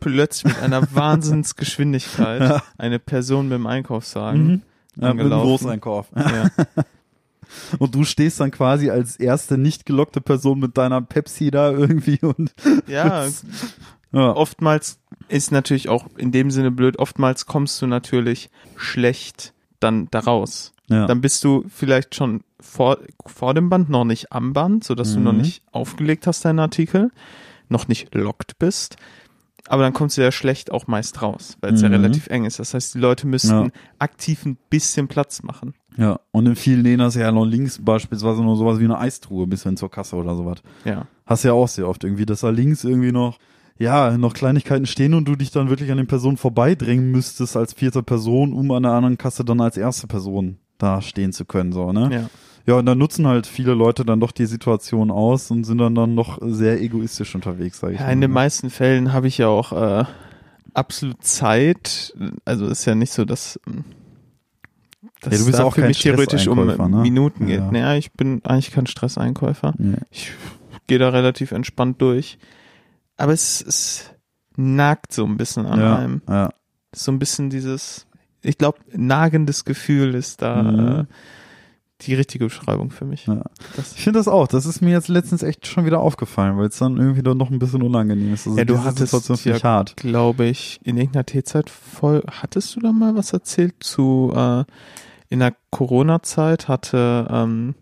[0.00, 2.62] plötzlich mit einer Wahnsinnsgeschwindigkeit Ja.
[2.78, 4.46] eine Person mit dem Einkaufswagen.
[4.46, 4.62] Mhm.
[4.96, 5.48] Ja, mit Angelaufen.
[5.48, 6.06] Großeinkauf.
[6.14, 6.48] Ja.
[7.78, 12.18] Und du stehst dann quasi als erste nicht gelockte Person mit deiner Pepsi da irgendwie
[12.22, 12.52] und
[12.86, 13.26] ja,
[14.12, 14.32] ja.
[14.36, 14.98] oftmals
[15.28, 20.72] ist natürlich auch in dem Sinne blöd, oftmals kommst du natürlich schlecht dann da raus.
[20.88, 21.06] ja.
[21.06, 25.20] Dann bist du vielleicht schon vor, vor dem Band, noch nicht am Band, sodass du
[25.20, 25.38] noch Mhm.
[25.42, 27.10] nicht aufgelegt hast, deinen Artikel,
[27.68, 28.96] noch nicht locked bist.
[29.68, 31.94] Aber dann kommst du ja schlecht auch meist raus, weil es ja Mhm.
[31.94, 32.58] relativ eng ist.
[32.58, 33.66] Das heißt, die Leute müssten Ja.
[33.98, 35.74] aktiv ein bisschen Platz machen.
[35.96, 36.20] ja.
[36.30, 39.46] Und in vielen Läden hast du ja noch links beispielsweise nur sowas wie eine Eistruhe
[39.46, 40.58] bis hin zur Kasse oder sowas.
[40.84, 41.06] Ja.
[41.24, 43.38] Hast ja auch sehr oft irgendwie, dass da links irgendwie noch,
[43.78, 47.72] ja, noch Kleinigkeiten stehen und du dich dann wirklich an den Personen vorbeidrängen müsstest als
[47.72, 51.72] vierte Person, um an der anderen Kasse dann als erste Person da stehen zu können,
[51.72, 52.10] so, ne?
[52.12, 52.30] Ja.
[52.66, 55.94] Ja, und dann nutzen halt viele Leute dann doch die Situation aus und sind dann
[55.94, 58.12] dann doch sehr egoistisch unterwegs, sag ich ja mal.
[58.12, 58.34] in den ne?
[58.34, 60.04] meisten Fällen habe ich ja auch äh,
[60.74, 62.14] absolut Zeit.
[62.44, 63.84] Also ist ja nicht so, dass, ähm,
[65.20, 66.76] dass Ja, du bist da auch für mich theoretisch um ne?
[67.02, 67.60] Minuten geht.
[67.60, 67.70] Ja.
[67.70, 69.74] Naja, ich bin eigentlich kein Stresseinkäufer.
[69.78, 69.94] Ja.
[70.10, 70.32] Ich
[70.88, 72.36] gehe da relativ entspannt durch.
[73.16, 74.10] Aber es, es
[74.56, 76.22] nagt so ein bisschen an Ja, einem.
[76.28, 76.50] ja.
[76.94, 78.06] So ein bisschen dieses,
[78.42, 80.78] ich glaube, nagendes Gefühl ist da Mhm.
[81.00, 81.04] äh,
[82.02, 83.26] die richtige Beschreibung für mich.
[83.26, 83.42] Ja.
[83.74, 84.48] Das, Ich finde das auch.
[84.48, 87.50] Das ist mir jetzt letztens echt schon wieder aufgefallen, weil es dann irgendwie doch noch
[87.50, 88.46] ein bisschen unangenehm ist.
[88.46, 89.96] Also Ja, du hattest Situation ja- ich hart.
[89.96, 94.64] glaube ich, in irgendeiner T-Zeit voll, hattest du da mal was erzählt zu, äh,
[95.30, 97.74] in der Corona-Zeit hatte, ähm,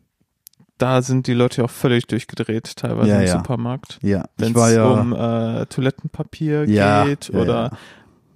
[0.78, 3.32] da sind die Leute ja auch völlig durchgedreht, teilweise Ja, im ja.
[3.38, 3.98] Supermarkt.
[4.02, 7.70] Ja, Wenn es ja, um äh, Toilettenpapier geht oder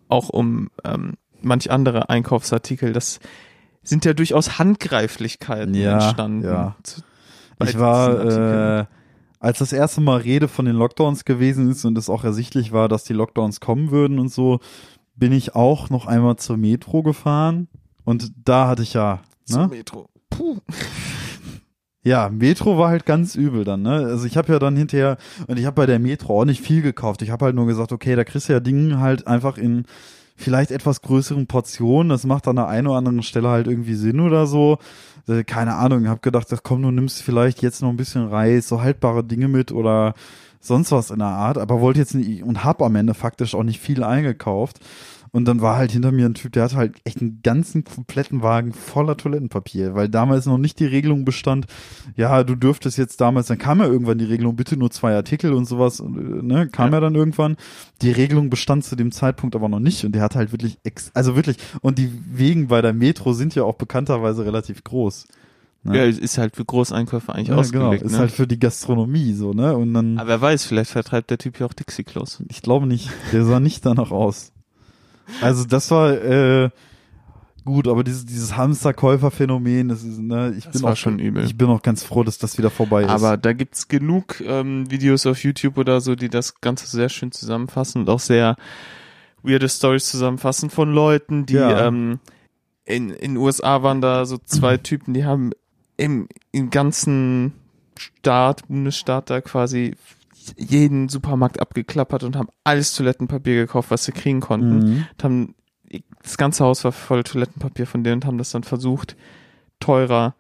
[0.09, 3.19] auch um ähm, manch andere Einkaufsartikel, das
[3.89, 6.45] sind ja durchaus Handgreiflichkeiten Ja, entstanden.
[6.45, 6.77] ja.
[7.65, 8.85] Ich war, äh,
[9.41, 12.89] als das erste Mal Rede von den Lockdowns gewesen ist und es auch ersichtlich war,
[12.89, 14.61] dass die Lockdowns kommen würden und so,
[15.17, 17.69] bin ich auch noch einmal zur Metro gefahren
[18.05, 19.69] und da hatte ich ja, Zum ne?
[19.69, 20.09] Metro.
[20.31, 20.59] Puh.
[22.05, 23.91] Ja, Metro war halt ganz übel dann, ne?
[23.91, 26.81] Also ich habe ja dann hinterher, und ich habe bei der Metro auch nicht viel
[26.81, 27.23] gekauft.
[27.23, 29.85] Ich habe halt nur gesagt, okay, da kriegst du ja Dinge halt einfach in
[30.39, 32.09] vielleicht etwas größeren Portionen.
[32.09, 34.79] Das macht an der einen oder anderen Stelle halt irgendwie Sinn oder so.
[35.29, 38.69] Äh, Keine Ahnung, hab gedacht, ach komm, du nimmst vielleicht jetzt noch ein bisschen Reis,
[38.69, 40.15] so haltbare Dinge mit oder
[40.61, 43.63] sonst was in der Art, aber wollte jetzt nicht und hab am Ende faktisch auch
[43.63, 44.81] nicht viel eingekauft.
[45.33, 48.43] Und dann war halt hinter mir ein Typ, der hatte halt echt einen ganzen kompletten
[48.43, 51.67] Wagen voller Toilettenpapier, weil damals noch nicht die Regelung bestand,
[52.17, 55.53] ja, du dürftest jetzt damals, dann kam ja irgendwann die Regelung, bitte nur zwei Artikel
[55.53, 57.57] und sowas, ne, kam ja, ja dann irgendwann.
[58.03, 61.11] Die Regelung bestand zu dem Zeitpunkt aber noch nicht und der hat halt wirklich, ex
[61.15, 65.27] also wirklich, und die Wegen bei der Metro sind ja auch bekannterweise relativ groß.
[65.85, 65.97] Ne?
[65.97, 68.01] Ja, ist halt für Großeinkäufe eigentlich ja, ausgelegt.
[68.01, 68.19] Genau, ist ne?
[68.19, 69.77] halt für die Gastronomie so, ne?
[69.77, 70.19] Und dann.
[70.19, 72.43] Aber wer weiß, vielleicht vertreibt der Typ ja auch Dixie-Klos.
[72.49, 73.11] Ich glaube nicht.
[73.33, 74.53] Der sah nicht danach aus.
[75.41, 76.71] Also das war äh,
[77.65, 81.45] gut, aber dieses, dieses Hamsterkäufer-Phänomen, das ist, ne, ich das bin war auch schon übel.
[81.45, 83.11] Ich bin auch ganz froh, dass das wieder vorbei ist.
[83.11, 87.31] Aber da gibt's genug ähm, Videos auf YouTube oder so, die das Ganze sehr schön
[87.31, 88.57] zusammenfassen und auch sehr
[89.43, 91.87] weirde Stories zusammenfassen von Leuten, die ja.
[91.87, 92.21] ähm,
[92.85, 95.53] in in USA waren da so zwei Typen, die haben
[95.97, 97.53] im, im ganzen
[97.99, 99.95] Staat, Bundesstaat da quasi
[100.57, 104.79] jeden Supermarkt abgeklappert und haben alles Toilettenpapier gekauft, was sie kriegen konnten.
[104.79, 105.07] Mhm.
[105.13, 105.55] Und haben
[106.23, 109.17] das ganze Haus war voll Toilettenpapier von denen und haben das dann versucht,
[109.81, 110.35] teurer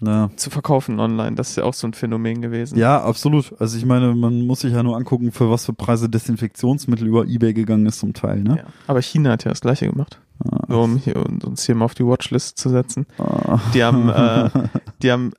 [0.00, 0.30] ja.
[0.36, 1.36] zu verkaufen online.
[1.36, 2.78] Das ist ja auch so ein Phänomen gewesen.
[2.78, 3.54] Ja, absolut.
[3.60, 7.26] Also ich meine, man muss sich ja nur angucken, für was für Preise Desinfektionsmittel über
[7.26, 8.40] Ebay gegangen ist zum Teil.
[8.40, 8.58] Ne?
[8.58, 8.64] Ja.
[8.86, 10.20] Aber China hat ja das gleiche gemacht.
[10.44, 13.06] Ah, nur um hier, uns hier mal auf die Watchlist zu setzen.
[13.18, 13.58] Ah.
[13.74, 14.50] Die haben, äh,
[15.02, 15.32] die haben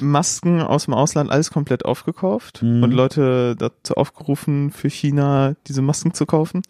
[0.00, 2.82] Masken aus dem Ausland alles komplett aufgekauft mhm.
[2.82, 6.62] und Leute dazu aufgerufen, für China diese Masken zu kaufen.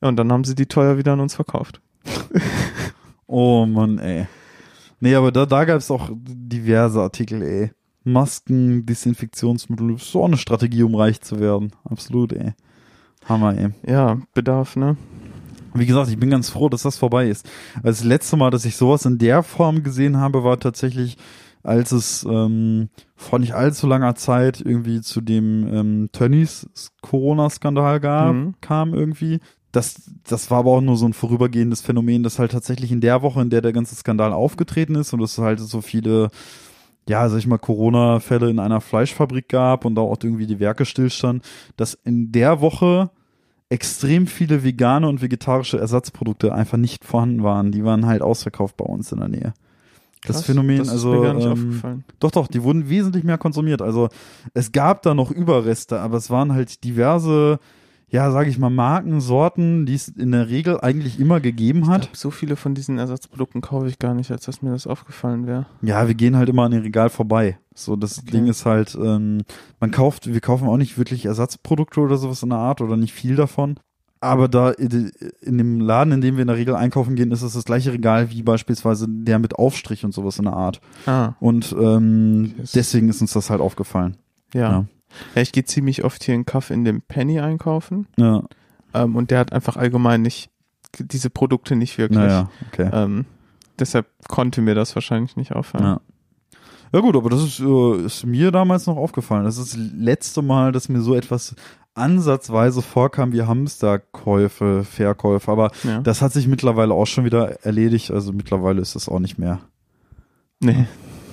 [0.00, 1.80] Und dann haben sie die teuer wieder an uns verkauft.
[3.26, 4.26] oh Mann, ey.
[5.00, 7.70] Nee, aber da, da gab es auch diverse Artikel, ey.
[8.04, 11.72] Masken, Desinfektionsmittel, so eine Strategie, um reich zu werden.
[11.84, 12.52] Absolut, ey.
[13.26, 13.70] Hammer, ey.
[13.86, 14.96] Ja, Bedarf, ne?
[15.72, 17.48] Wie gesagt, ich bin ganz froh, dass das vorbei ist.
[17.76, 21.16] Also das letzte Mal, dass ich sowas in der Form gesehen habe, war tatsächlich,
[21.64, 26.68] als es ähm, vor nicht allzu langer Zeit irgendwie zu dem ähm, Tönnies
[27.02, 28.54] Corona-Skandal gab, mhm.
[28.60, 29.40] kam irgendwie
[29.74, 33.22] das, das war aber auch nur so ein vorübergehendes Phänomen, das halt tatsächlich in der
[33.22, 36.30] Woche, in der der ganze Skandal aufgetreten ist und es halt so viele,
[37.08, 40.84] ja, sag ich mal, Corona-Fälle in einer Fleischfabrik gab und da auch irgendwie die Werke
[40.84, 41.42] stillstanden,
[41.76, 43.10] dass in der Woche
[43.68, 47.72] extrem viele vegane und vegetarische Ersatzprodukte einfach nicht vorhanden waren.
[47.72, 49.54] Die waren halt ausverkauft bei uns in der Nähe.
[50.26, 53.82] Das Krass, Phänomen, das also ähm, doch, doch, die wurden wesentlich mehr konsumiert.
[53.82, 54.08] Also
[54.54, 57.58] es gab da noch Überreste, aber es waren halt diverse
[58.14, 62.02] ja, sage ich mal, Markensorten, die es in der Regel eigentlich immer gegeben hat.
[62.02, 65.48] Glaub, so viele von diesen Ersatzprodukten kaufe ich gar nicht, als dass mir das aufgefallen
[65.48, 65.66] wäre.
[65.82, 67.58] Ja, wir gehen halt immer an den Regal vorbei.
[67.74, 68.30] So, das okay.
[68.30, 69.42] Ding ist halt, ähm,
[69.80, 73.14] man kauft, wir kaufen auch nicht wirklich Ersatzprodukte oder sowas in der Art oder nicht
[73.14, 73.80] viel davon.
[74.24, 77.52] Aber da in dem Laden, in dem wir in der Regel einkaufen gehen, ist es
[77.52, 80.80] das gleiche Regal wie beispielsweise der mit Aufstrich und sowas in der Art.
[81.06, 81.32] Ah.
[81.40, 84.16] Und ähm, deswegen ist uns das halt aufgefallen.
[84.52, 84.70] ja.
[84.70, 84.84] ja.
[85.34, 88.08] Ja, ich gehe ziemlich oft hier in Kaff in dem Penny einkaufen.
[88.16, 88.42] Ja.
[88.94, 90.50] Ähm, und der hat einfach allgemein nicht
[90.98, 92.18] diese Produkte nicht wirklich.
[92.18, 92.90] Naja, okay.
[92.92, 93.26] Ähm,
[93.78, 95.84] deshalb konnte mir das wahrscheinlich nicht auffallen.
[95.84, 96.00] Ja.
[96.92, 99.44] Ja gut, aber das ist, äh, ist mir damals noch aufgefallen.
[99.44, 101.56] Das ist das letzte Mal, dass mir so etwas
[101.94, 105.50] ansatzweise vorkam wie Hamsterkäufe, Verkäufe.
[105.50, 106.00] Aber ja.
[106.00, 108.10] das hat sich mittlerweile auch schon wieder erledigt.
[108.10, 109.60] Also mittlerweile ist das auch nicht mehr
[110.60, 110.86] nee.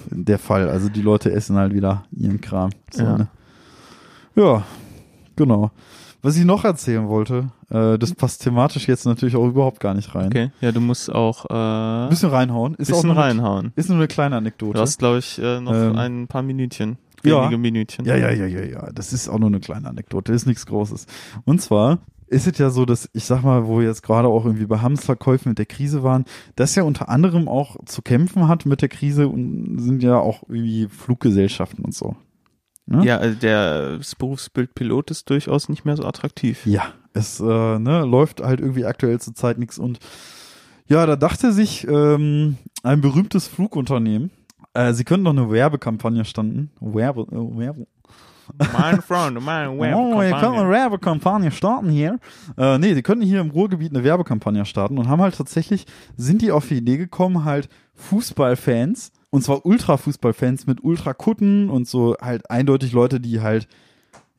[0.10, 0.70] der Fall.
[0.70, 2.70] Also die Leute essen halt wieder ihren Kram.
[2.92, 3.18] So, ja.
[3.18, 3.28] ne?
[4.36, 4.64] Ja,
[5.36, 5.72] genau.
[6.24, 10.14] Was ich noch erzählen wollte, äh, das passt thematisch jetzt natürlich auch überhaupt gar nicht
[10.14, 10.28] rein.
[10.28, 12.76] Okay, ja, du musst auch äh, bisschen reinhauen.
[12.76, 13.66] Ist bisschen auch reinhauen.
[13.66, 14.74] Eine, ist nur eine kleine Anekdote.
[14.74, 16.98] Du hast, glaube ich, äh, noch ähm, ein paar Minütchen.
[17.24, 18.06] Wenige ja, Minütchen.
[18.06, 18.92] Ja, ja, ja, ja, ja.
[18.94, 21.06] Das ist auch nur eine kleine Anekdote, ist nichts Großes.
[21.46, 24.46] Und zwar ist es ja so, dass ich sag mal, wo wir jetzt gerade auch
[24.46, 26.24] irgendwie bei Hamsterkäufen mit der Krise waren,
[26.56, 30.44] das ja unter anderem auch zu kämpfen hat mit der Krise und sind ja auch
[30.44, 32.16] irgendwie Fluggesellschaften und so.
[32.86, 33.06] Ne?
[33.06, 36.66] Ja, also der, das Berufsbild Pilot ist durchaus nicht mehr so attraktiv.
[36.66, 40.00] Ja, es äh, ne, läuft halt irgendwie aktuell zur Zeit nichts und
[40.88, 44.32] ja, da dachte sich ähm, ein berühmtes Flugunternehmen,
[44.74, 46.72] äh, sie könnten doch eine Werbekampagne starten.
[46.80, 47.88] Werbe, äh, Werbe.
[48.74, 49.96] Mein Freund, mein Werbekampagne.
[49.96, 52.20] Oh, wir können eine Werbekampagne starten hier.
[52.58, 55.86] Äh, nee, die könnten hier im Ruhrgebiet eine Werbekampagne starten und haben halt tatsächlich,
[56.18, 62.16] sind die auf die Idee gekommen, halt Fußballfans und zwar Ultra-Fußballfans mit Ultra-Kutten und so
[62.22, 63.68] halt eindeutig Leute, die halt,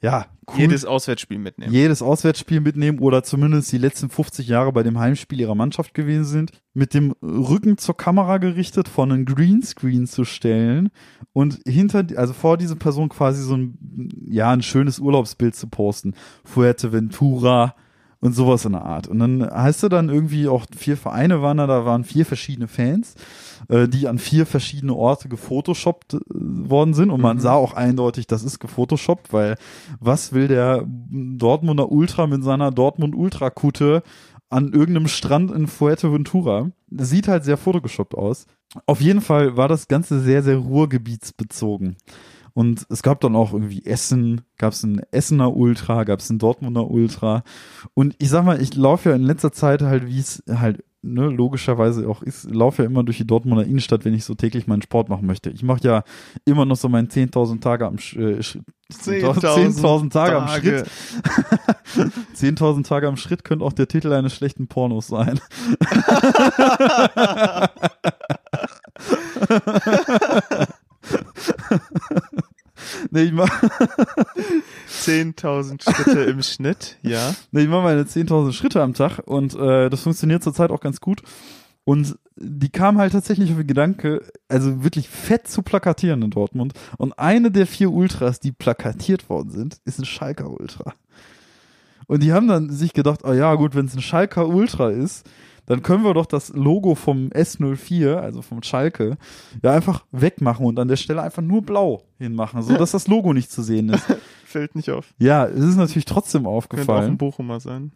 [0.02, 1.72] ja, cool, jedes Auswärtsspiel mitnehmen.
[1.72, 6.24] Jedes Auswärtsspiel mitnehmen oder zumindest die letzten 50 Jahre bei dem Heimspiel ihrer Mannschaft gewesen
[6.24, 10.90] sind, mit dem Rücken zur Kamera gerichtet vor einen Greenscreen zu stellen
[11.32, 16.14] und hinter, also vor diese Person quasi so ein, ja, ein schönes Urlaubsbild zu posten.
[16.44, 17.76] Fuerteventura,
[18.22, 19.08] und sowas in der Art.
[19.08, 22.68] Und dann heißt du dann irgendwie auch vier Vereine waren da, da waren vier verschiedene
[22.68, 23.16] Fans,
[23.68, 27.40] äh, die an vier verschiedene Orte gefotoshoppt äh, worden sind und man mhm.
[27.40, 29.56] sah auch eindeutig, das ist gefotoshoppt, weil
[30.00, 34.02] was will der Dortmunder Ultra mit seiner Dortmund Ultra Kutte
[34.52, 36.70] an irgendeinem Strand in Fuerteventura.
[36.90, 38.46] Sieht halt sehr fotogeschoppt aus.
[38.84, 41.96] Auf jeden Fall war das Ganze sehr, sehr ruhrgebietsbezogen.
[42.54, 46.38] Und es gab dann auch irgendwie Essen, gab es ein Essener Ultra, gab es ein
[46.38, 47.44] Dortmunder Ultra.
[47.94, 51.26] Und ich sag mal, ich laufe ja in letzter Zeit halt, wie es halt ne,
[51.26, 54.82] logischerweise auch ist, laufe ja immer durch die Dortmunder Innenstadt, wenn ich so täglich meinen
[54.82, 55.50] Sport machen möchte.
[55.50, 56.04] Ich mache ja
[56.44, 60.86] immer noch so meinen 10.000 Tage am äh, 10.000 Tage am Schritt.
[62.36, 65.40] 10.000 Tage am Schritt könnte auch der Titel eines schlechten Pornos sein.
[73.10, 73.50] nee, ich mach
[74.92, 77.34] 10.000 Schritte im Schnitt, ja.
[77.52, 81.22] Ich mache meine 10.000 Schritte am Tag und äh, das funktioniert zurzeit auch ganz gut.
[81.84, 86.74] Und die kam halt tatsächlich auf den Gedanke, also wirklich fett zu plakatieren in Dortmund.
[86.96, 90.94] Und eine der vier Ultras, die plakatiert worden sind, ist ein Schalker Ultra.
[92.06, 95.28] Und die haben dann sich gedacht, oh ja, gut, wenn es ein Schalker Ultra ist,
[95.72, 99.16] dann können wir doch das Logo vom S04, also vom Schalke,
[99.62, 103.32] ja einfach wegmachen und an der Stelle einfach nur blau hinmachen, so dass das Logo
[103.32, 104.04] nicht zu sehen ist.
[104.44, 105.14] Fällt nicht auf.
[105.18, 107.12] Ja, es ist natürlich trotzdem Könnte auch aufgefallen.
[107.12, 107.90] ein Bochumer sein.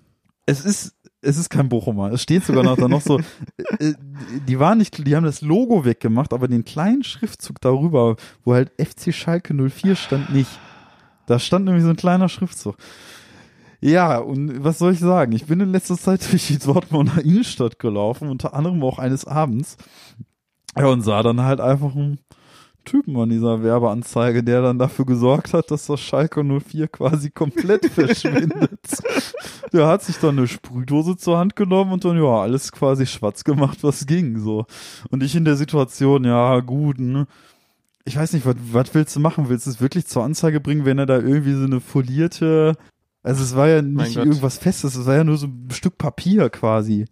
[0.46, 2.12] Es ist, es ist kein Bochumer.
[2.12, 3.18] Es steht sogar noch da noch so.
[3.78, 3.92] äh,
[4.48, 8.72] Die waren nicht, die haben das Logo weggemacht, aber den kleinen Schriftzug darüber, wo halt
[8.80, 10.50] FC Schalke 04 stand, nicht.
[11.26, 12.76] Da stand nämlich so ein kleiner Schriftzug.
[13.86, 15.30] Ja, und was soll ich sagen?
[15.30, 19.76] Ich bin in letzter Zeit durch die Dortmunder Innenstadt gelaufen, unter anderem auch eines Abends.
[20.76, 22.18] Ja, und sah dann halt einfach einen
[22.84, 27.86] Typen an dieser Werbeanzeige, der dann dafür gesorgt hat, dass das Schalke 04 quasi komplett
[27.92, 28.80] verschwindet.
[29.72, 33.44] Der hat sich dann eine Sprühdose zur Hand genommen und dann, ja, alles quasi schwarz
[33.44, 34.66] gemacht, was ging, so.
[35.10, 37.28] Und ich in der Situation, ja, gut, ne?
[38.04, 39.48] Ich weiß nicht, was, was willst du machen?
[39.48, 42.76] Willst du es wirklich zur Anzeige bringen, wenn er da irgendwie so eine folierte,
[43.26, 46.48] also es war ja nicht irgendwas Festes, es war ja nur so ein Stück Papier
[46.48, 47.06] quasi.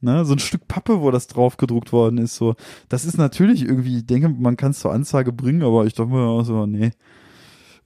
[0.00, 2.54] Ne, so ein Stück Pappe, wo das drauf gedruckt worden ist, so.
[2.88, 6.10] Das ist natürlich irgendwie, ich denke, man kann es zur Anzeige bringen, aber ich dachte
[6.10, 6.90] mir auch so, nee.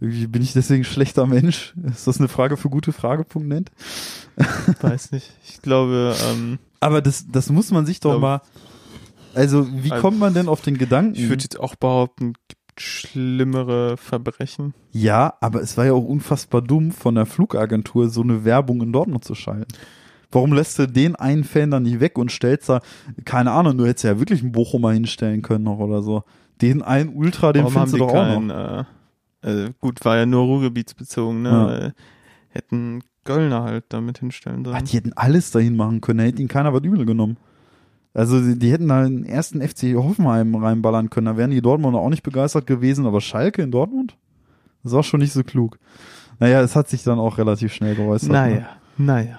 [0.01, 1.73] Irgendwie bin ich deswegen ein schlechter Mensch.
[1.87, 3.71] Ist das eine Frage für gute Frage.net?
[4.81, 5.31] Weiß nicht.
[5.49, 8.41] Ich glaube, ähm, Aber das, das muss man sich doch Glaub- mal,
[9.35, 11.15] also wie Also, kommt man denn auf den Gedanken?
[11.15, 12.33] ich würde jetzt auch behaupten,
[12.81, 14.75] schlimmere Verbrechen.
[14.93, 18.93] Ja, aber es war ja auch unfassbar dumm von der Flugagentur, so eine Werbung in
[18.93, 19.73] Dortmund zu schalten.
[20.33, 22.81] Warum lässt du den einen Fan dann nicht weg und stellst da,
[23.25, 26.23] keine Ahnung, du hättest ja wirklich einen Bochumer hinstellen können noch oder so.
[26.63, 28.87] Den einen Ultra, den Warum findest du doch die auch keinen, noch.
[29.43, 31.49] Äh, äh, gut, war ja nur Ruhrgebietsbezogen, ne?
[31.51, 31.87] Ja.
[31.87, 31.93] Äh,
[32.53, 34.85] Hätten Göllner halt damit hinstellen sollen.
[34.85, 37.37] die hätten alles dahin machen können, da hätte ihnen keiner was übel genommen.
[38.13, 42.01] Also die, die hätten da den ersten FC Hoffenheim reinballern können, da wären die Dortmunder
[42.01, 44.17] auch nicht begeistert gewesen, aber Schalke in Dortmund?
[44.83, 45.79] Das war schon nicht so klug.
[46.39, 48.31] Naja, es hat sich dann auch relativ schnell geäußert.
[48.31, 49.39] naja, naja,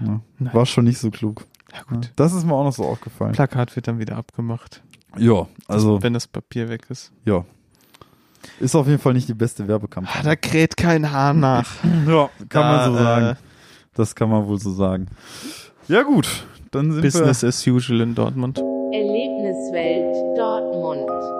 [0.00, 0.06] Ne?
[0.06, 0.20] Ja.
[0.38, 0.54] naja.
[0.54, 1.44] War schon nicht so klug.
[1.74, 2.12] Ja gut.
[2.16, 3.32] Das ist mir auch noch so aufgefallen.
[3.32, 4.82] Plakat wird dann wieder abgemacht.
[5.16, 7.12] Ja, also wenn das Papier weg ist.
[7.24, 7.44] ja.
[8.60, 10.22] Ist auf jeden Fall nicht die beste Ah, Werbekampagne.
[10.22, 11.68] da kräht kein Hahn nach.
[12.06, 13.26] Ja, kann Da, man so sagen.
[13.26, 13.34] Äh,
[13.94, 15.06] Das kann man wohl so sagen.
[15.88, 18.58] Ja gut, dann sind Business as usual in Dortmund.
[18.58, 21.08] Erlebniswelt Dortmund.
[21.08, 21.38] wir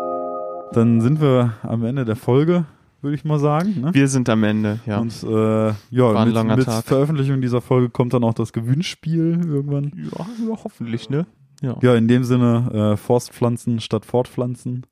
[0.73, 2.67] dann sind wir am Ende der Folge,
[3.01, 3.81] würde ich mal sagen.
[3.81, 3.95] Ne?
[3.95, 4.99] Wir sind am Ende, ja.
[4.99, 6.85] Und äh, ja, ein mit, langer mit Tag.
[6.85, 9.93] Veröffentlichung dieser Folge kommt dann auch das Gewinnspiel irgendwann.
[9.97, 11.27] ja, ja, hoffentlich, ne?
[11.61, 11.77] Ja.
[11.83, 14.87] Ja, in dem Sinne äh, Forstpflanzen statt Fortpflanzen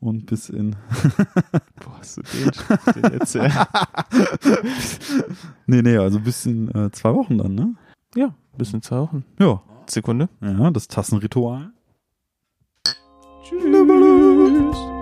[0.00, 0.74] und bis in
[1.84, 3.52] Wo hast du den, den erzählt?
[5.66, 7.74] nee nee also bis in äh, zwei Wochen dann ne
[8.16, 9.24] ja, bis in zwei Wochen.
[9.38, 10.28] ja Sekunde.
[10.40, 11.72] ja das Tassenritual
[13.42, 14.99] Tschüss.